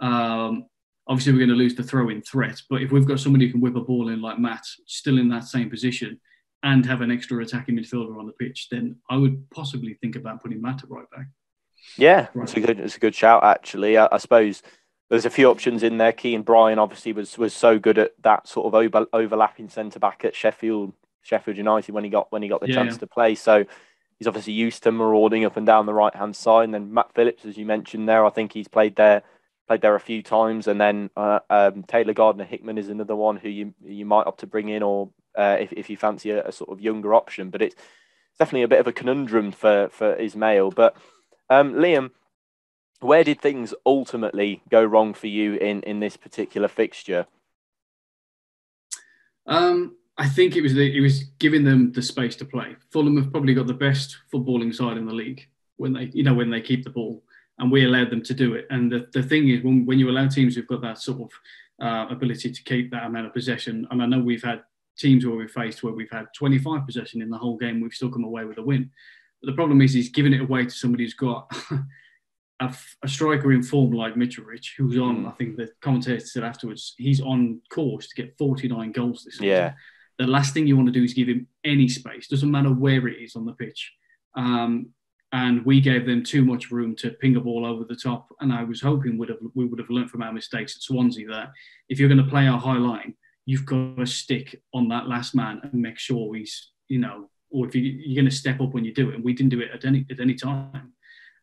[0.00, 0.66] Um,
[1.08, 3.52] obviously, we're going to lose the throw in threat, but if we've got somebody who
[3.52, 6.20] can whip a ball in like Matt, still in that same position,
[6.62, 10.42] and have an extra attacking midfielder on the pitch, then I would possibly think about
[10.42, 11.26] putting Matt at right back.
[11.96, 12.44] Yeah, Right.
[12.44, 13.96] it's a good, it's a good shout actually.
[13.96, 14.62] I, I suppose
[15.08, 16.12] there's a few options in there.
[16.12, 20.24] Kean Bryan obviously was was so good at that sort of over, overlapping centre back
[20.24, 20.92] at Sheffield
[21.22, 22.98] Sheffield United when he got when he got the Yeah, chance yeah.
[23.00, 23.34] to play.
[23.36, 23.64] So
[24.18, 26.64] he's obviously used to marauding up and down the right hand side.
[26.64, 29.22] And then Matt Phillips, as you mentioned there, I think he's played there
[29.66, 30.66] played there a few times.
[30.66, 34.40] And then uh, um, Taylor Gardner Hickman is another one who you you might opt
[34.40, 37.50] to bring in, or uh, if if you fancy a, a sort of younger option.
[37.50, 37.76] But it's
[38.38, 40.74] definitely a bit of a conundrum for for Ismaël.
[40.74, 40.96] But
[41.50, 42.10] um, Liam,
[43.00, 47.26] where did things ultimately go wrong for you in in this particular fixture?
[49.46, 52.74] Um, I think it was the, it was giving them the space to play.
[52.90, 56.34] Fulham have probably got the best footballing side in the league when they you know
[56.34, 57.22] when they keep the ball,
[57.58, 58.66] and we allowed them to do it.
[58.70, 61.30] And the, the thing is, when when you allow teams who've got that sort of
[61.84, 64.62] uh, ability to keep that amount of possession, and I know we've had
[64.98, 68.10] teams where we've faced where we've had 25 possession in the whole game, we've still
[68.10, 68.90] come away with a win.
[69.42, 71.50] But the problem is, he's giving it away to somebody who's got.
[72.58, 75.26] A, a striker in form like Mitrovic, who's on.
[75.26, 79.46] I think the commentator said afterwards, he's on course to get 49 goals this season
[79.46, 79.72] Yeah,
[80.18, 82.28] the last thing you want to do is give him any space.
[82.28, 83.92] Doesn't matter where it is on the pitch.
[84.34, 84.90] Um,
[85.32, 88.28] and we gave them too much room to ping a ball over the top.
[88.40, 91.26] And I was hoping would have, we would have learned from our mistakes at Swansea
[91.28, 91.50] that
[91.88, 95.34] if you're going to play our high line, you've got to stick on that last
[95.34, 98.72] man and make sure he's, you know, or if you, you're going to step up
[98.72, 99.16] when you do it.
[99.16, 100.92] And we didn't do it at any at any time.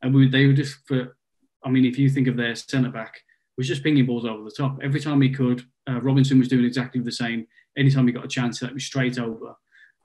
[0.02, 1.16] And we, they were just for,
[1.64, 3.22] I mean, if you think of their centre back,
[3.58, 5.64] was just pinging balls over the top every time he could.
[5.88, 9.20] Uh, Robinson was doing exactly the same anytime he got a chance, that was straight
[9.20, 9.56] over.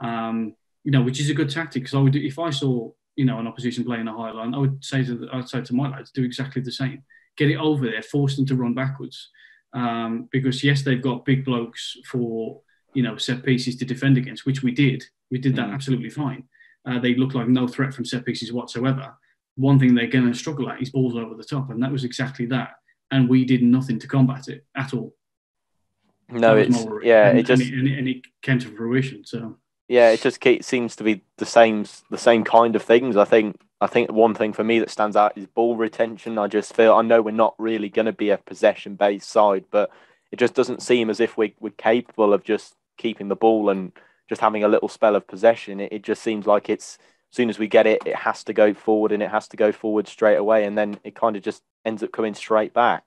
[0.01, 3.25] Um, you know, which is a good tactic because I would, if I saw, you
[3.25, 5.75] know, an opposition playing a high line, I would say to, the, I'd say to
[5.75, 7.03] my lads, do exactly the same.
[7.37, 9.31] Get it over there, force them to run backwards.
[9.73, 12.61] Um, because yes, they've got big blokes for
[12.95, 15.03] you know set pieces to defend against, which we did.
[15.33, 15.75] We did that Mm.
[15.75, 16.45] absolutely fine.
[16.87, 19.07] Uh, they look like no threat from set pieces whatsoever.
[19.57, 22.05] One thing they're going to struggle at is balls over the top, and that was
[22.05, 22.71] exactly that.
[23.11, 25.13] And we did nothing to combat it at all.
[26.31, 29.25] no, it's yeah, and, it just and it, and it- and it came to fruition.
[29.25, 33.17] So yeah, it just seems to be the same the same kind of things.
[33.17, 36.39] I think I think one thing for me that stands out is ball retention.
[36.39, 39.65] I just feel I know we're not really going to be a possession based side,
[39.71, 39.91] but
[40.31, 43.93] it just doesn't seem as if we, we're capable of just keeping the ball and
[44.29, 45.81] just having a little spell of possession.
[45.81, 46.99] It, it just seems like it's
[47.33, 49.57] as soon as we get it, it has to go forward and it has to
[49.57, 53.05] go forward straight away, and then it kind of just ends up coming straight back.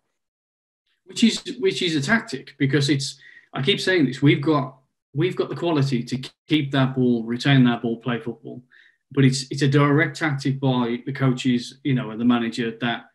[1.05, 3.19] which is which is a tactic because it's
[3.53, 4.77] I keep saying this we've got
[5.13, 8.63] we've got the quality to keep that ball retain that ball play football
[9.11, 13.05] but it's it's a direct tactic by the coaches you know and the manager that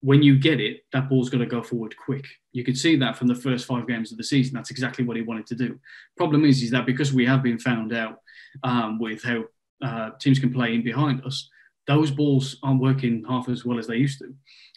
[0.00, 3.16] when you get it that ball's going to go forward quick you could see that
[3.16, 5.78] from the first five games of the season that's exactly what he wanted to do
[6.16, 8.18] problem is is that because we have been found out
[8.64, 9.44] um, with how
[9.82, 11.48] uh, teams can play in behind us
[11.88, 14.32] those balls aren't working half as well as they used to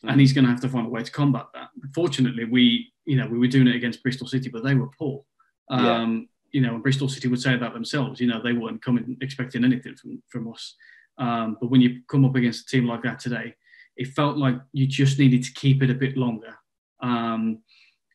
[0.07, 1.69] and he's going to have to find a way to combat that.
[1.93, 5.23] Fortunately, we, you know, we were doing it against Bristol City, but they were poor.
[5.69, 6.01] Yeah.
[6.55, 8.19] You know, Bristol City would say that themselves.
[8.19, 10.75] You know, they weren't coming expecting anything from from us.
[11.17, 13.55] Um, but when you come up against a team like that today,
[13.97, 16.53] it felt like you just needed to keep it a bit longer,
[17.01, 17.59] um,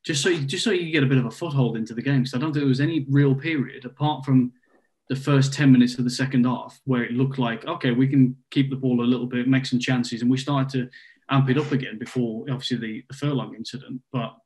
[0.04, 2.26] just so you, just so you get a bit of a foothold into the game.
[2.26, 4.52] So I don't think there was any real period apart from
[5.10, 8.36] the first 10 minutes of the second half where it looked like okay we can
[8.52, 10.88] keep the ball a little bit make some chances and we started to
[11.30, 14.36] amp it up again before obviously the, the furlong incident but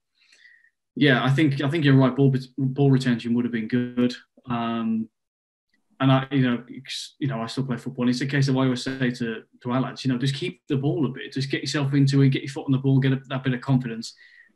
[0.96, 4.14] yeah i think i think you're right ball, ball retention would have been good
[4.48, 5.08] um,
[6.00, 6.62] and I, you know,
[7.18, 8.02] you know, I still play football.
[8.04, 10.34] And it's a case of I always say to to our lads, you know, just
[10.34, 12.78] keep the ball a bit, just get yourself into it, get your foot on the
[12.78, 14.14] ball, get a, that bit of confidence.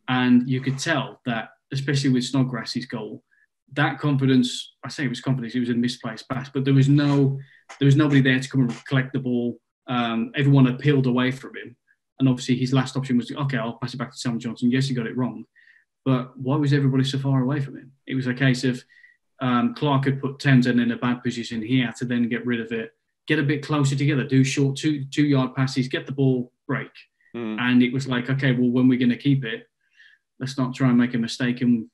[0.09, 3.23] And you could tell that, especially with Snodgrass's goal,
[3.75, 6.89] that confidence, I say it was confidence, it was a misplaced pass, but there was
[6.89, 7.39] no,
[7.79, 9.59] there was nobody there to come and collect the ball.
[9.87, 11.77] Um, everyone had peeled away from him.
[12.19, 14.71] And obviously his last option was, okay, I'll pass it back to Sam Johnstone.
[14.71, 15.45] Yes, he got it wrong.
[16.09, 17.93] But why was everybody so far away from him?
[18.07, 18.83] It was a case of
[19.41, 21.61] um, Clarke had put Townsend in a bad position.
[21.61, 22.93] He had to then get rid of it,
[23.27, 26.89] get a bit closer together, do short two two yard passes, get the ball, break.
[27.37, 27.61] Mm.
[27.61, 29.69] And it was like, okay, well, when we're going to keep it,
[30.41, 31.61] let's not try and make a mistake.
[31.61, 31.91] And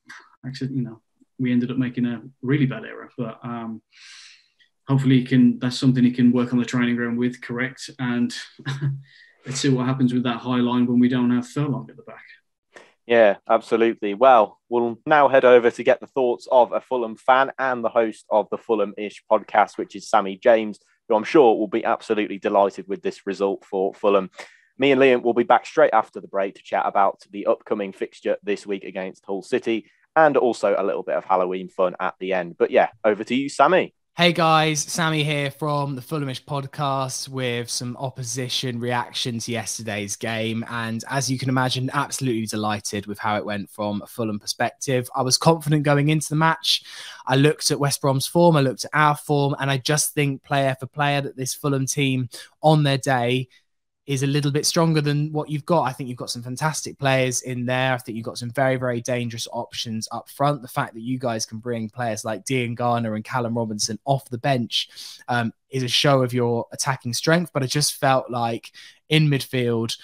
[0.46, 1.00] actually, you know,
[1.40, 3.11] we ended up making a really bad error.
[3.18, 3.83] But um,
[4.87, 5.59] hopefully, he can.
[5.59, 7.90] That's something he can work on the training ground with, correct.
[7.98, 8.33] And
[9.44, 12.05] let's see what happens with that high line when we don't have Furlong at the
[12.05, 12.22] back.
[13.07, 14.14] Yeah, absolutely.
[14.14, 17.90] Well, we'll now head over to get the thoughts of a Fulham fan and the
[17.90, 21.85] host of the Fulham ish podcast, which is Sammy James, who I'm sure will be
[21.85, 24.31] absolutely delighted with this result for Fulham.
[24.79, 27.93] Me and Liam will be back straight after the break to chat about the upcoming
[27.93, 32.14] fixture this week against Hull City and also a little bit of Halloween fun at
[32.19, 32.57] the end.
[32.59, 33.95] But yeah, over to you, Sammy.
[34.16, 40.64] Hey guys, Sammy here from the Fulhamish podcast with some opposition reaction to yesterday's game.
[40.70, 45.11] And as you can imagine, absolutely delighted with how it went from a Fulham perspective.
[45.16, 46.85] I was confident going into the match.
[47.27, 50.44] I looked at West Brom's form, I looked at our form, and I just think
[50.44, 52.29] player for player that this Fulham team
[52.62, 53.48] on their day
[54.07, 55.85] is a little bit stronger than what you've got.
[55.85, 57.95] I think you've got some fantastic players in there.
[57.95, 60.61] I think you've got some very, very dangerous options up front.
[60.61, 64.29] The fact that you guys can bring players like Dean Garner and Callum Robinson off
[64.29, 64.90] the bench
[65.29, 67.51] um, is a show of your attacking strength.
[67.55, 68.73] But I just felt like
[69.09, 69.97] in midfield,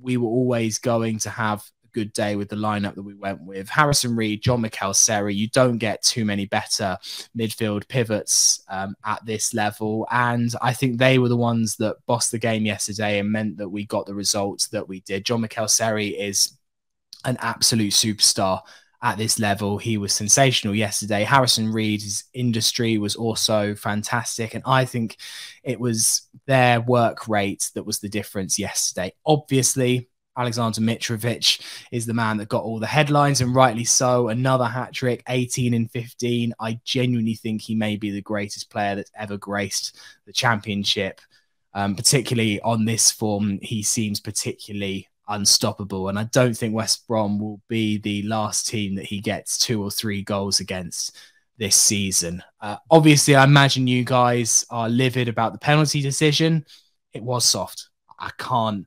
[0.00, 3.68] we were always going to have good day with the lineup that we went with.
[3.68, 6.96] Harrison Reed, Jean Michaël Seri, you don't get too many better
[7.36, 10.06] midfield pivots um, at this level.
[10.10, 13.68] And I think they were the ones that bossed the game yesterday and meant that
[13.68, 15.24] we got the results that we did.
[15.24, 16.56] Jean Michaël Seri is
[17.24, 18.62] an absolute superstar
[19.02, 19.78] at this level.
[19.78, 21.24] He was sensational yesterday.
[21.24, 24.54] Harrison Reed's industry was also fantastic.
[24.54, 25.16] And I think
[25.62, 29.12] it was their work rate that was the difference yesterday.
[29.24, 30.09] Obviously,
[30.40, 31.60] Alexander Mitrovic
[31.92, 34.28] is the man that got all the headlines, and rightly so.
[34.28, 36.54] Another hat trick, 18 and 15.
[36.58, 41.20] I genuinely think he may be the greatest player that's ever graced the championship.
[41.74, 46.08] Um, particularly on this form, he seems particularly unstoppable.
[46.08, 49.82] And I don't think West Brom will be the last team that he gets two
[49.82, 51.16] or three goals against
[51.58, 52.42] this season.
[52.62, 56.64] Uh, obviously, I imagine you guys are livid about the penalty decision.
[57.12, 57.90] It was soft.
[58.18, 58.86] I can't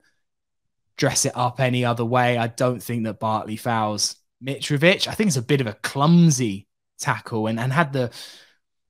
[0.97, 2.38] dress it up any other way.
[2.38, 5.08] I don't think that Bartley fouls Mitrovic.
[5.08, 6.67] I think it's a bit of a clumsy
[6.99, 8.12] tackle and, and had the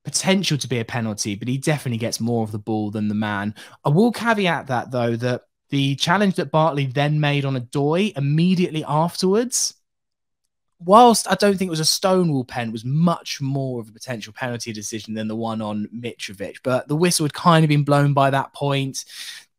[0.04, 3.16] potential to be a penalty, but he definitely gets more of the ball than the
[3.16, 3.56] man.
[3.86, 8.84] I will caveat that though, that the challenge that Bartley then made on Odoi immediately
[8.84, 9.74] afterwards,
[10.80, 14.34] whilst I don't think it was a Stonewall pen, was much more of a potential
[14.34, 16.58] penalty decision than the one on Mitrovic.
[16.64, 19.06] But the whistle had kind of been blown by that point.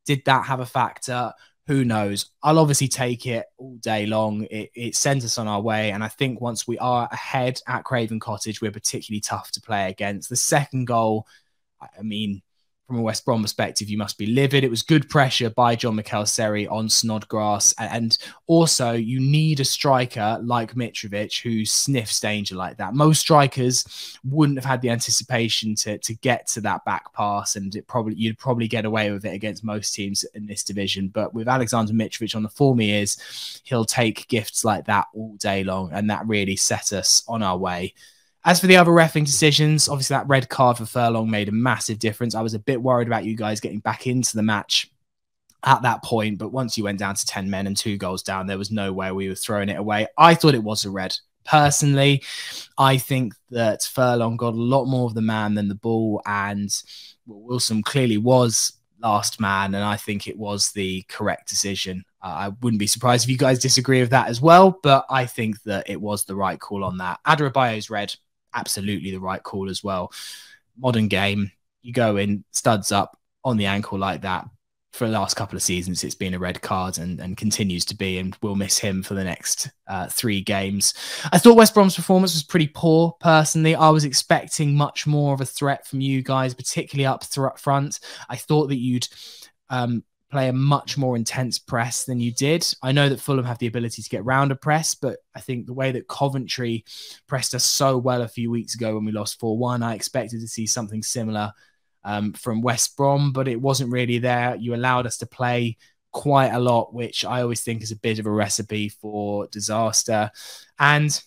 [0.05, 1.33] Did that have a factor?
[1.67, 2.27] Who knows?
[2.43, 4.45] I'll obviously take it all day long.
[4.51, 5.93] It, it, sends us on our way.
[5.93, 9.89] And I think once we are ahead at Craven Cottage, we're particularly tough to play
[9.89, 10.29] against.
[10.29, 11.27] The second goal,
[11.81, 12.43] I mean,
[12.87, 14.63] from a West Brom perspective, you must be livid.
[14.63, 17.75] It was good pressure by Jean Michaël on Snodgrass.
[17.79, 18.17] And
[18.47, 22.95] also, you need a striker like Mitrovic who sniffs danger like that.
[22.95, 27.75] Most strikers wouldn't have had the anticipation to, to get to that back pass, and
[27.75, 31.09] it probably you'd probably get away with it against most teams in this division.
[31.09, 35.37] But with Alexander Mitrovic on the form he is, he'll take gifts like that all
[35.37, 35.91] day long.
[35.93, 37.95] And that really set us on our way.
[38.47, 41.99] As for the other refing decisions, obviously that red card for Furlong made a massive
[41.99, 42.35] difference.
[42.35, 44.91] I was a bit worried about you guys getting back into the match
[45.63, 48.47] at that point, but once you went down to 10 men and two goals down,
[48.47, 50.07] there was no way we were throwing it away.
[50.19, 51.17] I thought it was a red.
[51.47, 52.23] Personally,
[52.77, 56.71] I think that Furlong got a lot more of the man than the ball, and
[57.27, 62.05] Wilson clearly was last man, and I think it was the correct decision.
[62.23, 65.27] Uh, I wouldn't be surprised if you guys disagree with that as well, but I
[65.27, 67.21] think that it was the right call on that.
[67.27, 68.15] Adarabioyo's red
[68.55, 70.13] absolutely the right call as well.
[70.79, 71.51] Modern game,
[71.83, 74.49] you go in studs up on the ankle like that.
[74.93, 77.97] For the last couple of seasons, it's been a red card and, and continues to
[77.97, 80.95] be, and we'll miss him for the next uh, three games.
[81.33, 83.17] I thought West Brom's performance was pretty poor.
[83.19, 87.59] Personally, I was expecting much more of a threat from you guys, particularly up th-
[87.59, 87.99] front.
[88.29, 89.09] I thought that you'd
[89.69, 90.05] um,
[90.35, 92.67] play a much more intense press than you did.
[92.83, 95.67] I know that Fulham have the ability to get round a press, but I think
[95.67, 96.85] the way that Coventry
[97.29, 100.41] pressed us so well a few weeks ago when we lost 4 1, I expected
[100.41, 101.53] to see something similar
[102.03, 104.57] um, from West Brom, but it wasn't really there.
[104.57, 105.77] You allowed us to play
[106.11, 110.33] quite a lot, which I always think is a bit of a recipe for disaster.
[110.81, 111.23] And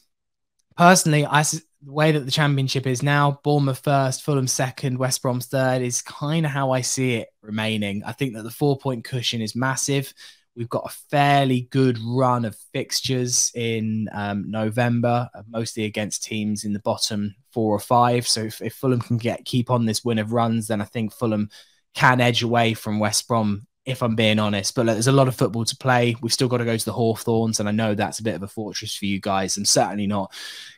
[0.76, 1.46] personally, I,
[1.84, 6.02] the way that the championship is now, Bournemouth first, Fulham second, West Brom third is
[6.02, 8.04] kind of how I see it remaining.
[8.04, 10.14] I think that the four point cushion is massive.
[10.56, 16.66] We've got a fairly good run of fixtures in um, November, uh, mostly against teams
[16.66, 18.28] in the bottom four or five.
[18.28, 21.14] So if, if Fulham can get keep on this win of runs, then I think
[21.14, 21.52] Fulham
[21.94, 24.76] can edge away from West Brom if I'm being honest.
[24.76, 26.16] But there's a lot of football to play.
[26.22, 28.44] We've still got to go to the Hawthorns, and I know that's a bit of
[28.44, 29.58] a fortress for you guys.
[29.58, 30.32] I'm certainly not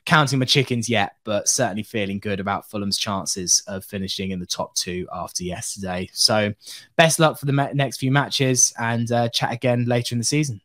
[0.06, 4.46] counting my chickens yet, but certainly feeling good about Fulham's chances of finishing in the
[4.46, 6.08] top two after yesterday.
[6.14, 6.54] So,
[6.96, 10.62] best luck for the next few matches, and uh, chat again later in the season.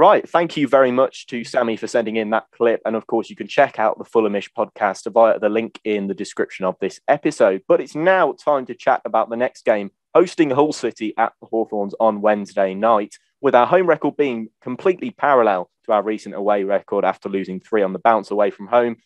[0.00, 0.26] Right.
[0.26, 2.80] Thank you very much to Sammy for sending in that clip.
[2.86, 6.14] And of course, you can check out the Fulhamish podcast via the link in the
[6.14, 7.60] description of this episode.
[7.68, 11.48] But it's now time to chat about the next game, hosting Hull City at the
[11.48, 16.64] Hawthorns on Wednesday night, with our home record being completely parallel to our recent away
[16.64, 18.96] record after losing three on the bounce away from home.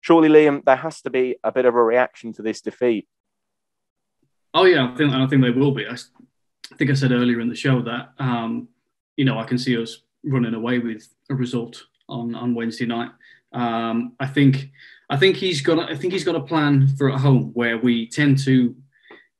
[0.00, 3.06] Surely, Liam, there has to be a bit of a reaction to this defeat.
[4.54, 4.90] Oh, yeah.
[4.90, 5.86] I think, I think there will be.
[5.86, 5.96] I,
[6.78, 8.68] think I said earlier in the show that, um,
[9.14, 13.10] you know, I can see us running away with a result on, on Wednesday night.
[13.52, 14.70] Um, I think
[15.10, 18.08] I think he's got I think he's got a plan for at home where we
[18.08, 18.74] tend to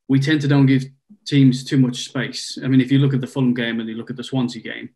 [0.08, 0.84] we tend to don't give
[1.26, 2.58] teams too much space.
[2.64, 4.62] I mean, if you look at the Fulham game and you look at the Swansea
[4.62, 4.88] game,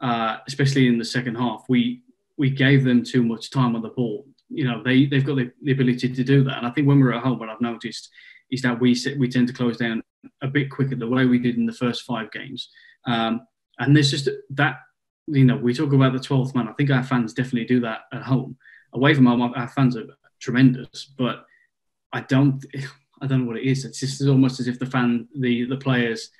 [0.00, 2.02] uh, especially in the second half, we
[2.38, 4.26] we gave them too much time on the ball.
[4.48, 7.00] You know, they they've got the, the ability to do that, and I think when
[7.00, 8.08] we're at home, what I've noticed
[8.50, 10.02] is that we sit, we tend to close down
[10.42, 12.70] a bit quicker the way we did in the first five games.
[13.06, 13.46] Um,
[13.78, 14.76] and there's just that
[15.26, 16.68] you know, we talk about the 12th man.
[16.68, 18.56] I think our fans definitely do that at home.
[18.92, 20.04] Away from home, our fans are
[20.40, 21.44] tremendous, but
[22.12, 22.64] I don't,
[23.22, 23.84] I don't know what it is.
[23.84, 26.30] It's just almost as if the fan, the the players,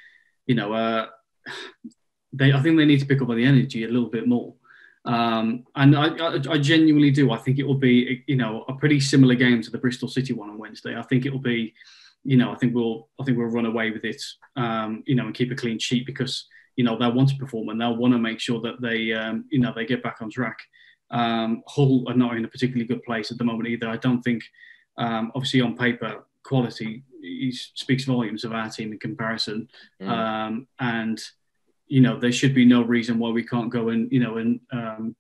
[0.47, 1.07] you know, uh,
[2.33, 4.55] they, I think they need to pick up on the energy a little bit more.
[5.07, 7.31] Um, and I, I, I, genuinely do.
[7.31, 10.33] I think it will be, you know, a pretty similar game to the Bristol City
[10.33, 10.97] one on Wednesday.
[10.97, 11.75] I think it will be,
[12.25, 14.23] you know, I think we'll, I think we'll run away with it,
[14.57, 17.69] um, you know, and keep a clean sheet because you know they'll want to perform
[17.69, 20.31] and they'll want to make sure that they um, you know they get back on
[20.31, 20.59] track.
[21.11, 23.89] Um, Hull are not in a particularly good place at the moment either.
[23.89, 24.43] I don't think,
[24.97, 27.05] um, obviously on paper, quality
[27.53, 29.69] speaks volumes of our team in comparison,
[30.01, 30.09] mm.
[30.09, 31.21] Um, and
[31.87, 34.61] you know there should be no reason why we can't go and you know and
[34.73, 35.17] um,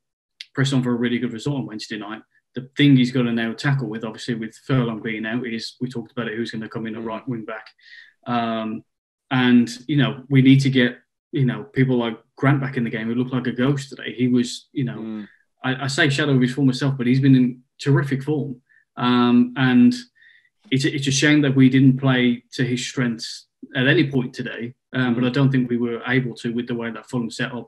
[0.55, 2.23] press on for a really good result on Wednesday night.
[2.55, 5.89] The thing he's got to now tackle with, obviously, with Furlong being out, is we
[5.89, 6.37] talked about it.
[6.37, 7.07] Who's going to come in a mm.
[7.07, 7.67] right wing back?
[8.27, 8.85] Um,
[9.31, 10.99] and you know we need to get
[11.35, 14.15] you know, people like Grant back in the game who looked like a ghost today.
[14.17, 15.29] He was, you know, mm.
[15.65, 18.61] I, I, say shadow of his former self, but he's been in terrific form.
[18.97, 19.93] Um, and
[20.71, 24.75] it's, it's a shame that we didn't play to his strengths at any point today.
[24.93, 27.53] Um, but I don't think we were able to with the way that Fulham set
[27.53, 27.67] up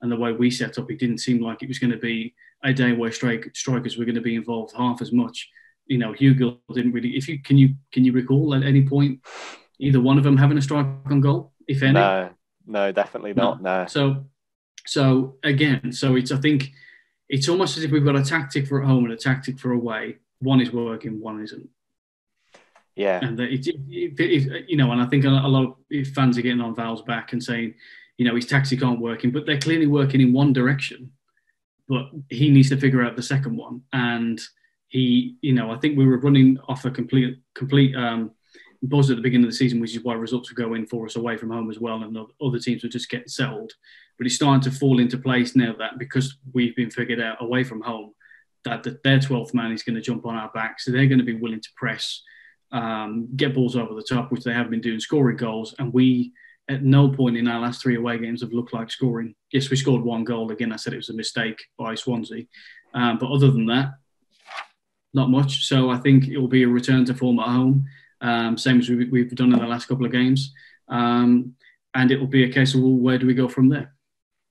[0.00, 0.88] and the way we set up.
[0.90, 4.04] It didn't seem like it was going to be a day where strike, strikers were
[4.04, 5.48] going to be involved half as much.
[5.86, 7.16] You know, Hugill didn't really.
[7.16, 9.20] If you can you can you recall at any point
[9.80, 11.94] either one of them having a strike on goal, if any?
[11.94, 12.30] No,
[12.68, 13.62] no, definitely not.
[13.62, 13.82] No.
[13.82, 13.86] no.
[13.86, 14.26] So,
[14.86, 16.70] so again, so it's I think
[17.28, 19.72] it's almost as if we've got a tactic for at home and a tactic for
[19.72, 20.18] away.
[20.40, 21.68] One is working, one isn't.
[22.94, 23.20] Yeah.
[23.22, 26.60] And it, it, it, you know, and I think a lot of fans are getting
[26.60, 27.74] on Val's back and saying,
[28.16, 31.12] you know, his tactic aren't working, but they're clearly working in one direction.
[31.88, 33.82] But he needs to figure out the second one.
[33.92, 34.40] And
[34.88, 38.32] he, you know, I think we were running off a complete, complete um,
[38.82, 41.16] buzz at the beginning of the season, which is why results were going for us
[41.16, 43.72] away from home as well, and other teams were just getting settled.
[44.16, 47.64] But it's starting to fall into place now that because we've been figured out away
[47.64, 48.12] from home,
[48.64, 50.80] that the, their 12th man is going to jump on our back.
[50.80, 52.22] So they're going to be willing to press,
[52.72, 55.74] um, get balls over the top, which they have been doing, scoring goals.
[55.78, 56.32] And we,
[56.68, 59.34] at no point in our last three away games, have looked like scoring.
[59.52, 60.50] Yes, we scored one goal.
[60.50, 62.44] Again, I said it was a mistake by Swansea.
[62.94, 63.94] Um, but other than that,
[65.14, 65.66] not much.
[65.66, 67.86] So I think it will be a return to form at home
[68.20, 70.52] um, same as we, have done in the last couple of games.
[70.88, 71.54] Um,
[71.94, 73.94] and it will be a case of well, where do we go from there?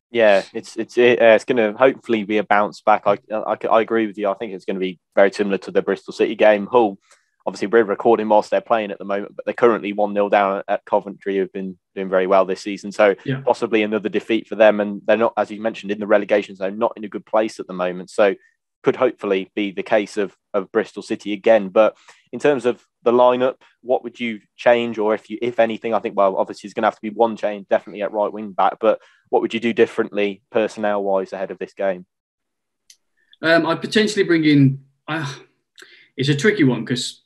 [0.09, 3.03] Yeah, it's it's uh, it's going to hopefully be a bounce back.
[3.05, 4.30] I, I, I agree with you.
[4.30, 6.65] I think it's going to be very similar to the Bristol City game.
[6.65, 6.97] Hull,
[7.45, 10.63] obviously, we're recording whilst they're playing at the moment, but they're currently one 0 down
[10.70, 12.93] at Coventry, who've been doing very well this season.
[12.93, 13.41] So yeah.
[13.45, 16.78] possibly another defeat for them, and they're not, as you mentioned, in the relegation zone,
[16.78, 18.09] not in a good place at the moment.
[18.09, 18.34] So
[18.84, 21.69] could hopefully be the case of of Bristol City again.
[21.69, 21.95] But
[22.32, 25.93] in terms of the lineup, what would you change, or if you, if anything?
[25.93, 28.32] I think well, obviously, it's going to have to be one change, definitely at right
[28.32, 28.78] wing back.
[28.80, 28.99] But
[29.30, 32.05] what would you do differently, personnel wise, ahead of this game?
[33.41, 34.84] Um, I'd potentially bring in.
[35.07, 35.32] Uh,
[36.17, 37.21] it's a tricky one because,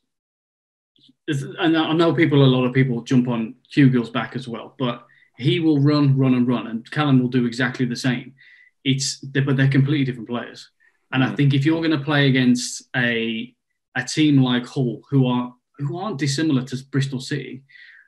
[1.27, 5.05] and I know people, a lot of people jump on Hugill's back as well, but
[5.37, 8.33] he will run, run, and run, and Callum will do exactly the same.
[8.83, 10.69] It's but they're completely different players.
[11.13, 13.53] And I think if you're going to play against a
[13.95, 17.63] a team like Hull, who are who aren't dissimilar to Bristol City,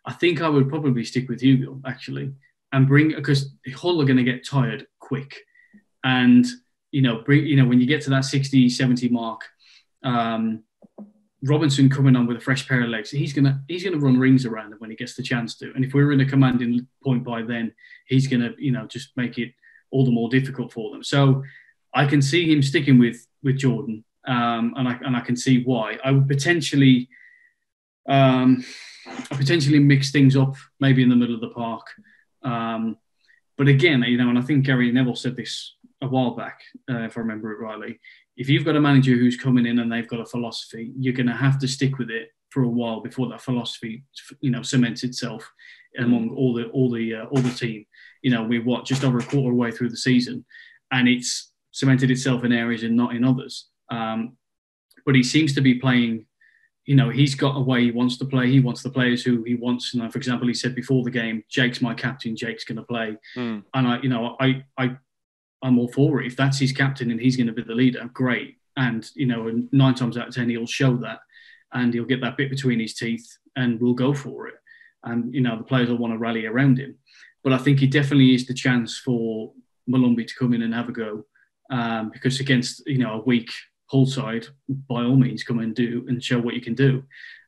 [0.05, 2.33] I think I would probably stick with Hugo actually
[2.71, 5.37] and bring because Hull are going to get tired quick,
[6.03, 6.45] and
[6.91, 9.41] you know bring you know when you get to that 60, 70 mark.
[10.03, 10.63] Um,
[11.45, 14.45] Robinson coming on with a fresh pair of legs, he's gonna he's gonna run rings
[14.45, 15.73] around them when he gets the chance to.
[15.75, 17.73] And if we're in a commanding point by then,
[18.07, 19.51] he's gonna you know just make it
[19.91, 21.03] all the more difficult for them.
[21.03, 21.43] So
[21.93, 25.63] I can see him sticking with with Jordan, um, and I and I can see
[25.63, 25.97] why.
[26.03, 27.09] I would potentially,
[28.07, 28.63] um,
[29.07, 31.87] I potentially mix things up maybe in the middle of the park.
[32.43, 32.97] Um,
[33.57, 37.03] but again, you know, and I think Gary Neville said this a while back, uh,
[37.03, 37.99] if I remember it rightly
[38.35, 41.27] if you've got a manager who's coming in and they've got a philosophy, you're going
[41.27, 44.03] to have to stick with it for a while before that philosophy,
[44.41, 45.49] you know, cements itself
[45.99, 47.85] among all the all the uh, all the team.
[48.21, 50.45] You know, we're what just over a quarter way through the season,
[50.91, 53.67] and it's cemented itself in areas and not in others.
[53.89, 54.38] Um,
[55.05, 56.26] but he seems to be playing.
[56.86, 58.49] You know, he's got a way he wants to play.
[58.49, 59.93] He wants the players who he wants.
[59.93, 62.36] You know, for example, he said before the game, "Jake's my captain.
[62.36, 63.63] Jake's going to play." Mm.
[63.74, 64.97] And I, you know, I I
[65.61, 66.28] I'm all for it.
[66.28, 68.57] If that's his captain and he's going to be the leader, great.
[68.78, 71.19] And you know, nine times out of ten, he'll show that,
[71.74, 74.55] and he'll get that bit between his teeth, and we'll go for it.
[75.03, 76.95] And you know, the players will want to rally around him.
[77.43, 79.51] But I think he definitely is the chance for
[79.89, 81.26] Molumby to come in and have a go,
[81.74, 83.49] um, because against you know a weak
[83.88, 84.47] Hull side,
[84.89, 87.03] by all means, come and do and show what you can do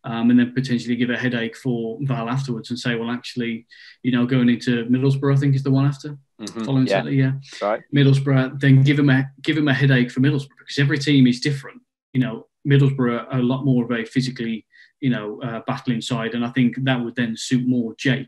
[0.05, 3.65] um, and then potentially give a headache for Val afterwards and say, well, actually,
[4.03, 6.17] you know, going into Middlesbrough, I think is the one after.
[6.39, 6.63] Mm-hmm.
[6.63, 6.93] Following yeah.
[6.93, 7.81] Saturday, yeah, right.
[7.93, 11.39] Middlesbrough, then give him a give him a headache for Middlesbrough because every team is
[11.39, 11.81] different.
[12.13, 14.65] You know, Middlesbrough are a lot more of a physically,
[14.99, 18.27] you know, uh, battling side, and I think that would then suit more Jake.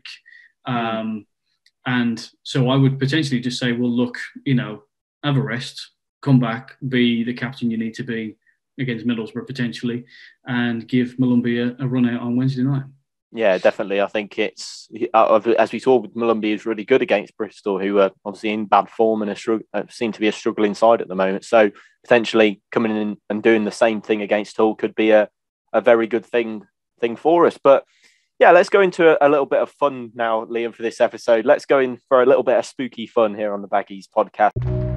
[0.66, 0.74] Mm.
[0.74, 1.26] Um,
[1.86, 4.82] and so I would potentially just say, well, look, you know,
[5.24, 5.90] have a rest,
[6.22, 8.36] come back, be the captain you need to be,
[8.78, 10.04] against Middlesbrough potentially,
[10.46, 12.84] and give Molumby a, run out on Wednesday night.
[13.30, 14.00] Yeah, definitely.
[14.00, 18.50] I think it's as we saw with is really good against Bristol, who are obviously
[18.50, 19.30] in bad form and
[19.74, 21.44] uh, seem to be a struggling side at the moment.
[21.44, 21.70] So
[22.04, 25.28] potentially coming in and doing the same thing against Hull could be a,
[25.74, 26.66] a very good thing
[27.00, 27.58] thing for us.
[27.62, 27.84] But
[28.38, 31.44] yeah, let's go into a, a, little bit of fun now, Liam, for this episode.
[31.44, 34.87] Let's go in for a little bit of spooky fun here on the Baggies podcast.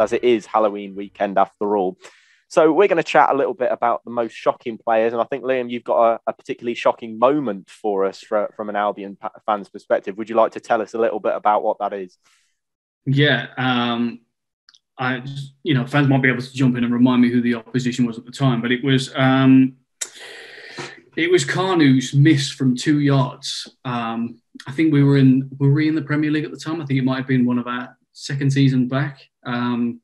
[0.00, 1.98] As it is Halloween weekend after all.
[2.50, 5.26] So we're going to chat a little bit about the most shocking players, and I
[5.26, 9.18] think Liam, you've got a, a particularly shocking moment for us for, from an Albion
[9.44, 10.16] fan's perspective.
[10.16, 12.16] Would you like to tell us a little bit about what that is?
[13.04, 14.20] Yeah, um,
[14.96, 15.22] I,
[15.62, 18.06] you know, fans might be able to jump in and remind me who the opposition
[18.06, 19.76] was at the time, but it was um,
[21.18, 23.76] it was Kanu's miss from two yards.
[23.84, 26.80] Um, I think we were in were we in the Premier League at the time.
[26.80, 29.20] I think it might have been one of our second season back.
[29.44, 30.00] Um,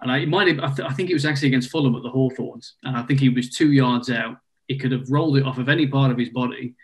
[0.00, 2.02] and I, it might have, I, th- I, think it was actually against Fulham at
[2.02, 2.76] the Hawthorns.
[2.84, 4.38] And I think he was two yards out.
[4.68, 6.74] He could have rolled it off of any part of his body,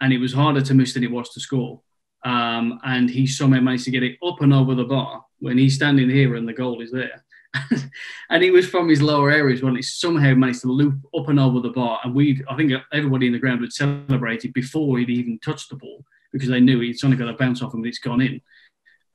[0.00, 1.80] and it was harder to miss than it was to score.
[2.22, 5.74] Um, and he somehow managed to get it up and over the bar when he's
[5.74, 7.24] standing here and the goal is there.
[8.30, 11.40] and he was from his lower areas when he somehow managed to loop up and
[11.40, 11.98] over the bar.
[12.04, 15.76] And we, I think everybody in the ground had celebrated before he'd even touched the
[15.76, 18.40] ball because they knew he's only got to bounce off him and it's gone in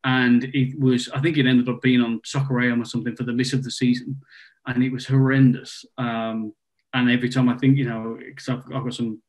[0.06, 3.24] and it was I think it ended up being on Soccer AM or something for
[3.24, 4.22] the miss of the season,
[4.68, 5.84] and it was horrendous.
[5.98, 6.54] Um,
[6.94, 9.22] and every time I think you know, because I've, I've, got some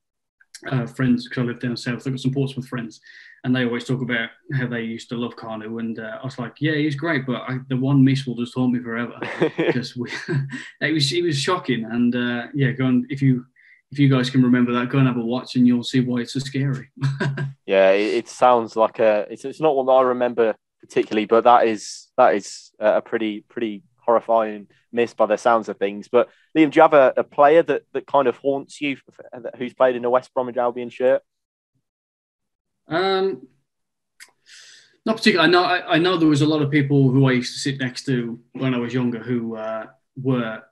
[0.70, 3.00] uh, friends because I live down south, I've got some Portsmouth friends,
[3.42, 6.38] and they always talk about how they used to love Kanu, and uh, I was
[6.38, 9.18] like, yeah, he's great, but I, the one miss will just haunt me forever
[9.56, 9.96] because
[10.80, 13.46] it was it was shocking, and uh, yeah, go on if you
[13.92, 16.18] if you guys can remember that, go and have a watch, and you'll see why
[16.18, 16.90] it's so scary.
[17.66, 19.26] yeah, it, it, sounds like a.
[19.30, 20.54] It's, it's not one that I remember
[20.86, 25.76] particularly, but that is that is a pretty pretty horrifying miss by the sounds of
[25.76, 26.08] things.
[26.08, 28.96] But Liam, do you have a, a player that that kind of haunts you,
[29.56, 31.22] who's played in a West Bromwich Albion shirt?
[32.88, 33.48] Um,
[35.04, 35.48] not particularly.
[35.48, 37.60] I know I, I, know there was a lot of people who I used to
[37.60, 39.86] sit next to when I was younger who uh,
[40.20, 40.62] were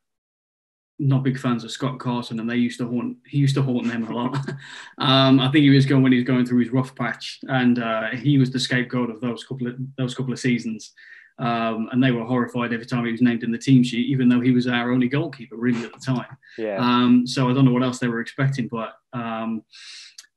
[0.99, 3.17] not big fans of Scott Carson, and they used to haunt.
[3.27, 4.37] He used to haunt them a lot.
[4.99, 7.79] um, I think he was going when he was going through his rough patch, and
[7.79, 10.93] uh, he was the scapegoat of those couple of those couple of seasons.
[11.37, 14.29] Um, and they were horrified every time he was named in the team sheet, even
[14.29, 16.37] though he was our only goalkeeper really at the time.
[16.57, 16.77] Yeah.
[16.79, 19.65] Um, so I don't know what else they were expecting, but um,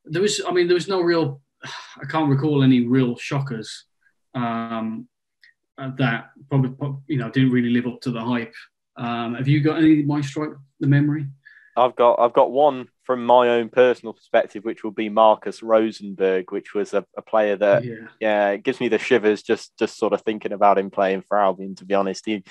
[0.05, 0.41] there was.
[0.47, 1.41] I mean, there was no real.
[2.01, 3.86] I can't recall any real shockers.
[4.34, 5.08] Um,
[5.78, 6.72] that probably
[7.08, 8.53] you know didn't really live up to the hype.
[8.98, 11.28] Um, have you got any my strike the memory?
[11.76, 16.52] I've got I've got one from my own personal perspective, which will be Markus Rosenberg,
[16.52, 18.08] which was a, a player that yeah.
[18.20, 21.39] yeah, it gives me the shivers just just sort of thinking about him playing for
[21.39, 21.76] Albion.
[21.76, 22.43] To be honest, he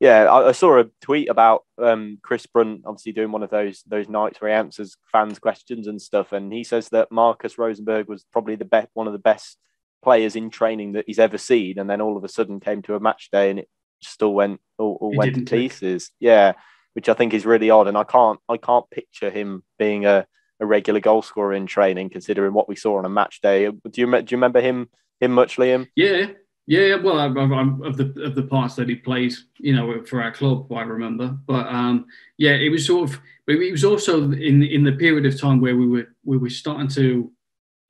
[0.00, 3.82] yeah, I, I, saw a tweet about um, Chris Brunt obviously doing one of those
[3.86, 8.06] those nights where he answers fans' questions and stuff, and he says that Markus Rosenberg
[8.06, 9.56] was probably the best, one of the best
[10.02, 12.94] players in training that he's ever seen, and then all of a sudden came to
[12.94, 13.68] a match day and it
[14.00, 16.10] still went all, all went to pieces.
[16.20, 16.52] Yeah,
[16.94, 20.26] which I think is really odd, and I can't I can't picture him being a,
[20.60, 23.66] a regular goal scorer in training, considering what we saw on a match day.
[23.66, 24.88] Do you do you remember him
[25.20, 25.88] him much, Liam?
[25.96, 26.26] Yeah,
[26.68, 30.22] yeah, well, I, I, of the of the parts that he played, you know, for
[30.22, 31.34] our club, I remember.
[31.46, 32.04] But um,
[32.36, 33.18] yeah, it was sort of.
[33.46, 36.50] But it was also in in the period of time where we were we were
[36.50, 37.32] starting to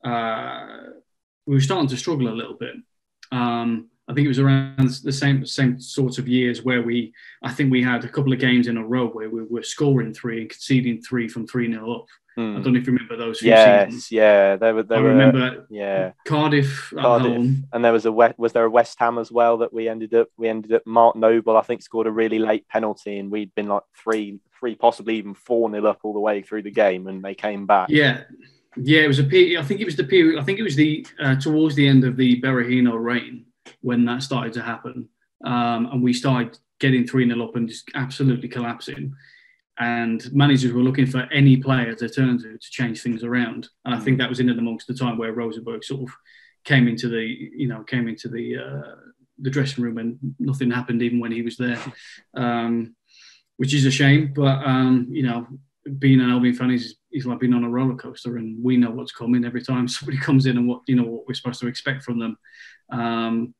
[0.04, 0.66] uh,
[1.46, 2.76] we were starting to struggle a little bit.
[3.32, 7.52] Um, I think it was around the same same sorts of years where we I
[7.52, 10.40] think we had a couple of games in a row where we were scoring three
[10.40, 12.06] and conceding three from three nil up.
[12.38, 12.56] Mm.
[12.56, 13.42] I don't know if you remember those.
[13.42, 14.12] yes, seasons.
[14.12, 14.84] yeah, there were.
[14.84, 15.66] There I were, remember.
[15.68, 19.72] Yeah, Cardiff, Cardiff, and there was a was there a West Ham as well that
[19.72, 23.18] we ended up we ended up Mark Noble I think scored a really late penalty
[23.18, 26.62] and we'd been like three three possibly even four nil up all the way through
[26.62, 27.88] the game and they came back.
[27.90, 28.22] Yeah,
[28.76, 29.61] yeah, it was a period.
[29.61, 30.40] I think it was the period.
[30.40, 33.46] I think it was the uh, towards the end of the Berahino reign
[33.80, 35.08] when that started to happen,
[35.44, 39.14] um, and we started getting three nil up and just absolutely collapsing
[39.78, 43.68] and managers were looking for any player to turn to to change things around.
[43.84, 44.20] And I think mm.
[44.20, 46.14] that was in and amongst the time where Rosenberg sort of
[46.64, 48.94] came into the, you know, came into the uh,
[49.38, 51.80] the dressing room and nothing happened even when he was there,
[52.36, 52.94] um,
[53.56, 54.32] which is a shame.
[54.34, 55.46] But um, you know,
[55.98, 58.90] being an Albion fan is, is like being on a roller coaster, and we know
[58.90, 61.68] what's coming every time somebody comes in and what you know what we're supposed to
[61.68, 62.36] expect from them.
[62.90, 63.54] Um,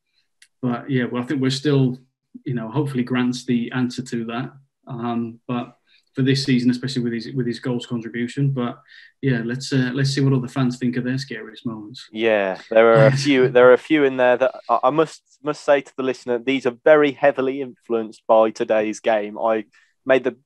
[0.63, 1.99] but yeah, well, I think we're still,
[2.45, 4.53] you know, hopefully Grant's the answer to that.
[4.87, 5.79] Um, but
[6.19, 8.51] for this season, especially with his with his goals contribution.
[8.51, 8.81] But
[9.23, 12.09] yeah, let's uh, let's see what other fans think of their scariest moments.
[12.11, 13.49] Yeah, there are a few.
[13.53, 16.67] There are a few in there that I must must say to the listener, these
[16.67, 19.39] are very heavily influenced by today's game.
[19.39, 19.67] I
[20.05, 20.37] made the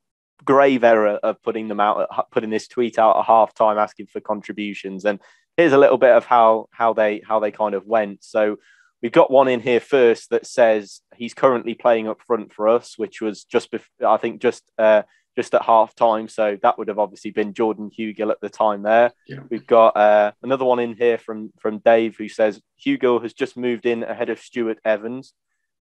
[0.44, 4.20] grave error of putting them out, putting this tweet out at half time, asking for
[4.20, 5.06] contributions.
[5.06, 5.20] And
[5.56, 8.24] here's a little bit of how how they how they kind of went.
[8.24, 8.58] So.
[9.02, 12.96] We've got one in here first that says he's currently playing up front for us,
[12.96, 15.02] which was just, bef- I think, just uh,
[15.36, 16.28] just at half time.
[16.28, 19.12] So that would have obviously been Jordan Hugill at the time there.
[19.26, 19.40] Yeah.
[19.50, 23.56] We've got uh, another one in here from, from Dave who says Hugill has just
[23.56, 25.32] moved in ahead of Stuart Evans,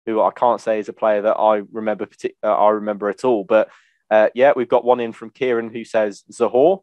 [0.07, 3.25] who I can't say is a player that I remember partic- uh, I remember at
[3.25, 3.45] all.
[3.45, 3.71] But
[4.11, 6.81] uh, yeah, we've got one in from Kieran who says Zohore.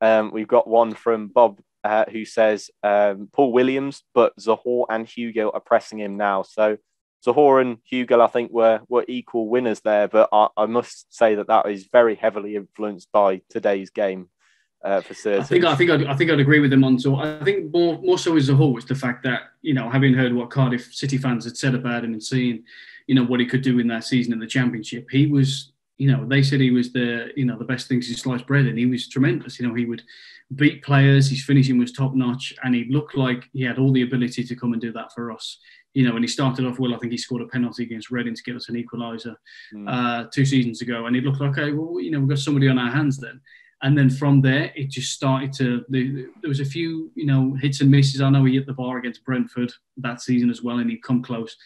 [0.00, 5.06] Um, we've got one from Bob uh, who says um, Paul Williams, but Zohore and
[5.06, 6.42] Hugo are pressing him now.
[6.42, 6.78] So
[7.24, 11.34] Zohore and Hugo, I think, were were equal winners there, but I, I, must say
[11.36, 14.30] that that is very heavily influenced by today's game.
[14.82, 15.40] Uh, for certain.
[15.40, 17.16] I think I think I'd, I think I'd agree with him on so.
[17.16, 20.34] I think more more so is Zohore was the fact that you know having heard
[20.34, 22.64] what Cardiff City fans had said about him and seeing
[23.06, 26.10] you know what he could do in that season in the Championship, he was you
[26.10, 28.78] know they said he was the you know the best thing since sliced bread and
[28.78, 29.58] he was tremendous.
[29.58, 30.02] You know he would
[30.56, 34.02] beat players, his finishing was top notch, and he looked like he had all the
[34.02, 35.58] ability to come and do that for us
[35.94, 38.34] you know, when he started off well, I think he scored a penalty against Reading
[38.34, 39.36] to give us an equaliser
[39.72, 39.88] mm.
[39.88, 42.68] uh, two seasons ago, and it looked like, okay, well, you know, we've got somebody
[42.68, 43.40] on our hands then.
[43.82, 45.84] And then from there, it just started to.
[45.90, 48.20] The, there was a few, you know, hits and misses.
[48.20, 51.22] I know he hit the bar against Brentford that season as well, and he'd come
[51.22, 51.56] close.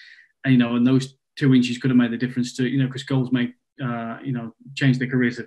[0.45, 2.87] And you know, and those two inches could have made the difference to, you know,
[2.87, 3.53] because goals make,
[3.83, 5.47] uh, you know, change the careers of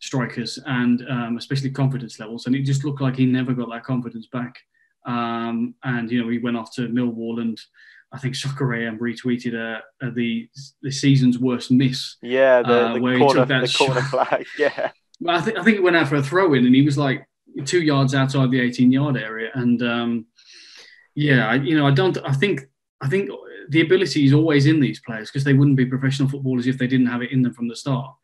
[0.00, 2.46] strikers and um, especially confidence levels.
[2.46, 4.58] And it just looked like he never got that confidence back.
[5.06, 7.58] Um, and you know, he went off to Millwall and
[8.14, 10.48] I think Soccer retweeted uh, uh, the
[10.82, 12.16] the season's worst miss.
[12.22, 14.46] Yeah, the, uh, the where corner, he took that the corner flag.
[14.58, 14.92] Yeah.
[15.28, 17.26] I think I think it went out for a throw in, and he was like
[17.64, 19.50] two yards outside the 18 yard area.
[19.54, 20.26] And um,
[21.14, 22.16] yeah, I, you know, I don't.
[22.24, 22.62] I think
[23.00, 23.30] I think
[23.68, 26.86] the ability is always in these players because they wouldn't be professional footballers if they
[26.86, 28.14] didn't have it in them from the start.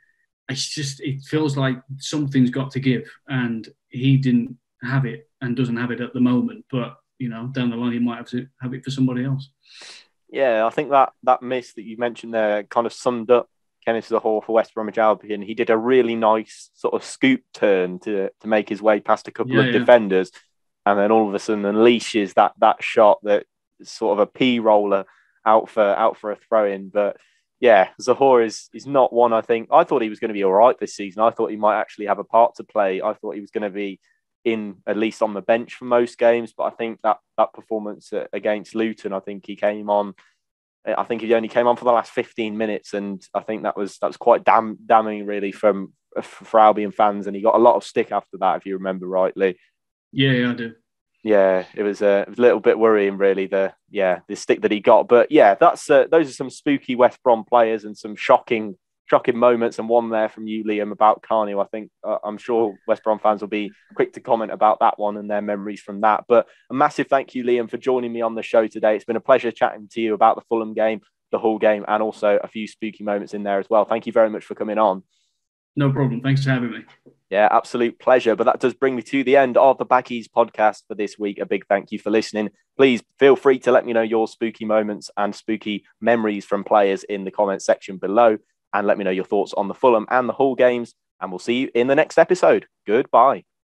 [0.49, 5.57] It's just it feels like something's got to give, and he didn't have it and
[5.57, 6.65] doesn't have it at the moment.
[6.71, 9.49] But you know, down the line, he might have to have it for somebody else.
[10.29, 13.49] Yeah, I think that that miss that you mentioned there kind of summed up
[13.85, 15.43] Kenneth Zohore for West Bromwich Albion.
[15.43, 19.29] He did a really nice sort of scoop turn to to make his way past
[19.29, 19.79] a couple yeah, of yeah.
[19.79, 20.31] defenders,
[20.85, 23.47] and then all of a sudden unleashes that that shot that
[23.83, 25.05] sort of a P roller
[25.45, 26.89] out for out for a throw in.
[26.89, 27.17] But
[27.61, 29.33] yeah, Zohore is is not one.
[29.33, 31.23] I think I thought he was going to be all right this season.
[31.23, 33.03] I thought he might actually have a part to play.
[33.03, 34.01] I thought he was going to be
[34.45, 36.55] in at least on the bench for most games.
[36.57, 40.15] But I think that that performance against Luton, I think he came on
[40.87, 43.77] I think he only came on for the last 15 minutes, and I think that
[43.77, 47.27] was that was quite damn damning, really, from for Albion fans.
[47.27, 49.59] And he got a lot of stick after that, if you remember rightly.
[50.13, 50.75] Yeah, yeah I do.
[51.23, 53.47] Yeah, it was, uh, a little bit worrying, really.
[53.47, 56.97] The yeah, the stick that he got, but yeah, that's uh, those are some spooky
[56.97, 58.77] West Brom players and some shocking
[59.11, 61.61] shocking moments and one there from you, Liam, about Kanu.
[61.63, 65.01] I think uh, I'm sure West Brom fans will be quick to comment about that
[65.01, 66.25] one and their memories from that.
[66.29, 68.95] But a massive thank you, Liam, for joining me on the show today.
[68.95, 71.01] It's been a pleasure chatting to you about the Fulham game,
[71.33, 73.85] the Hull game, and also a few spooky moments in there as well.
[73.85, 75.03] Thank you very much for coming on.
[75.75, 76.21] No problem.
[76.21, 76.85] Thanks for having me.
[77.31, 78.35] Yeah, absolute pleasure.
[78.35, 81.39] But that does bring me to the end of the Baggies podcast for this week.
[81.39, 82.51] A big thank you for listening.
[82.77, 87.05] Please feel free to let me know your spooky moments and spooky memories from players
[87.05, 88.37] in the comment section below
[88.75, 90.95] and let me know your thoughts on the Fulham and the Hull games.
[91.21, 92.67] And we'll see you in the next episode.
[92.87, 93.45] Goodbye.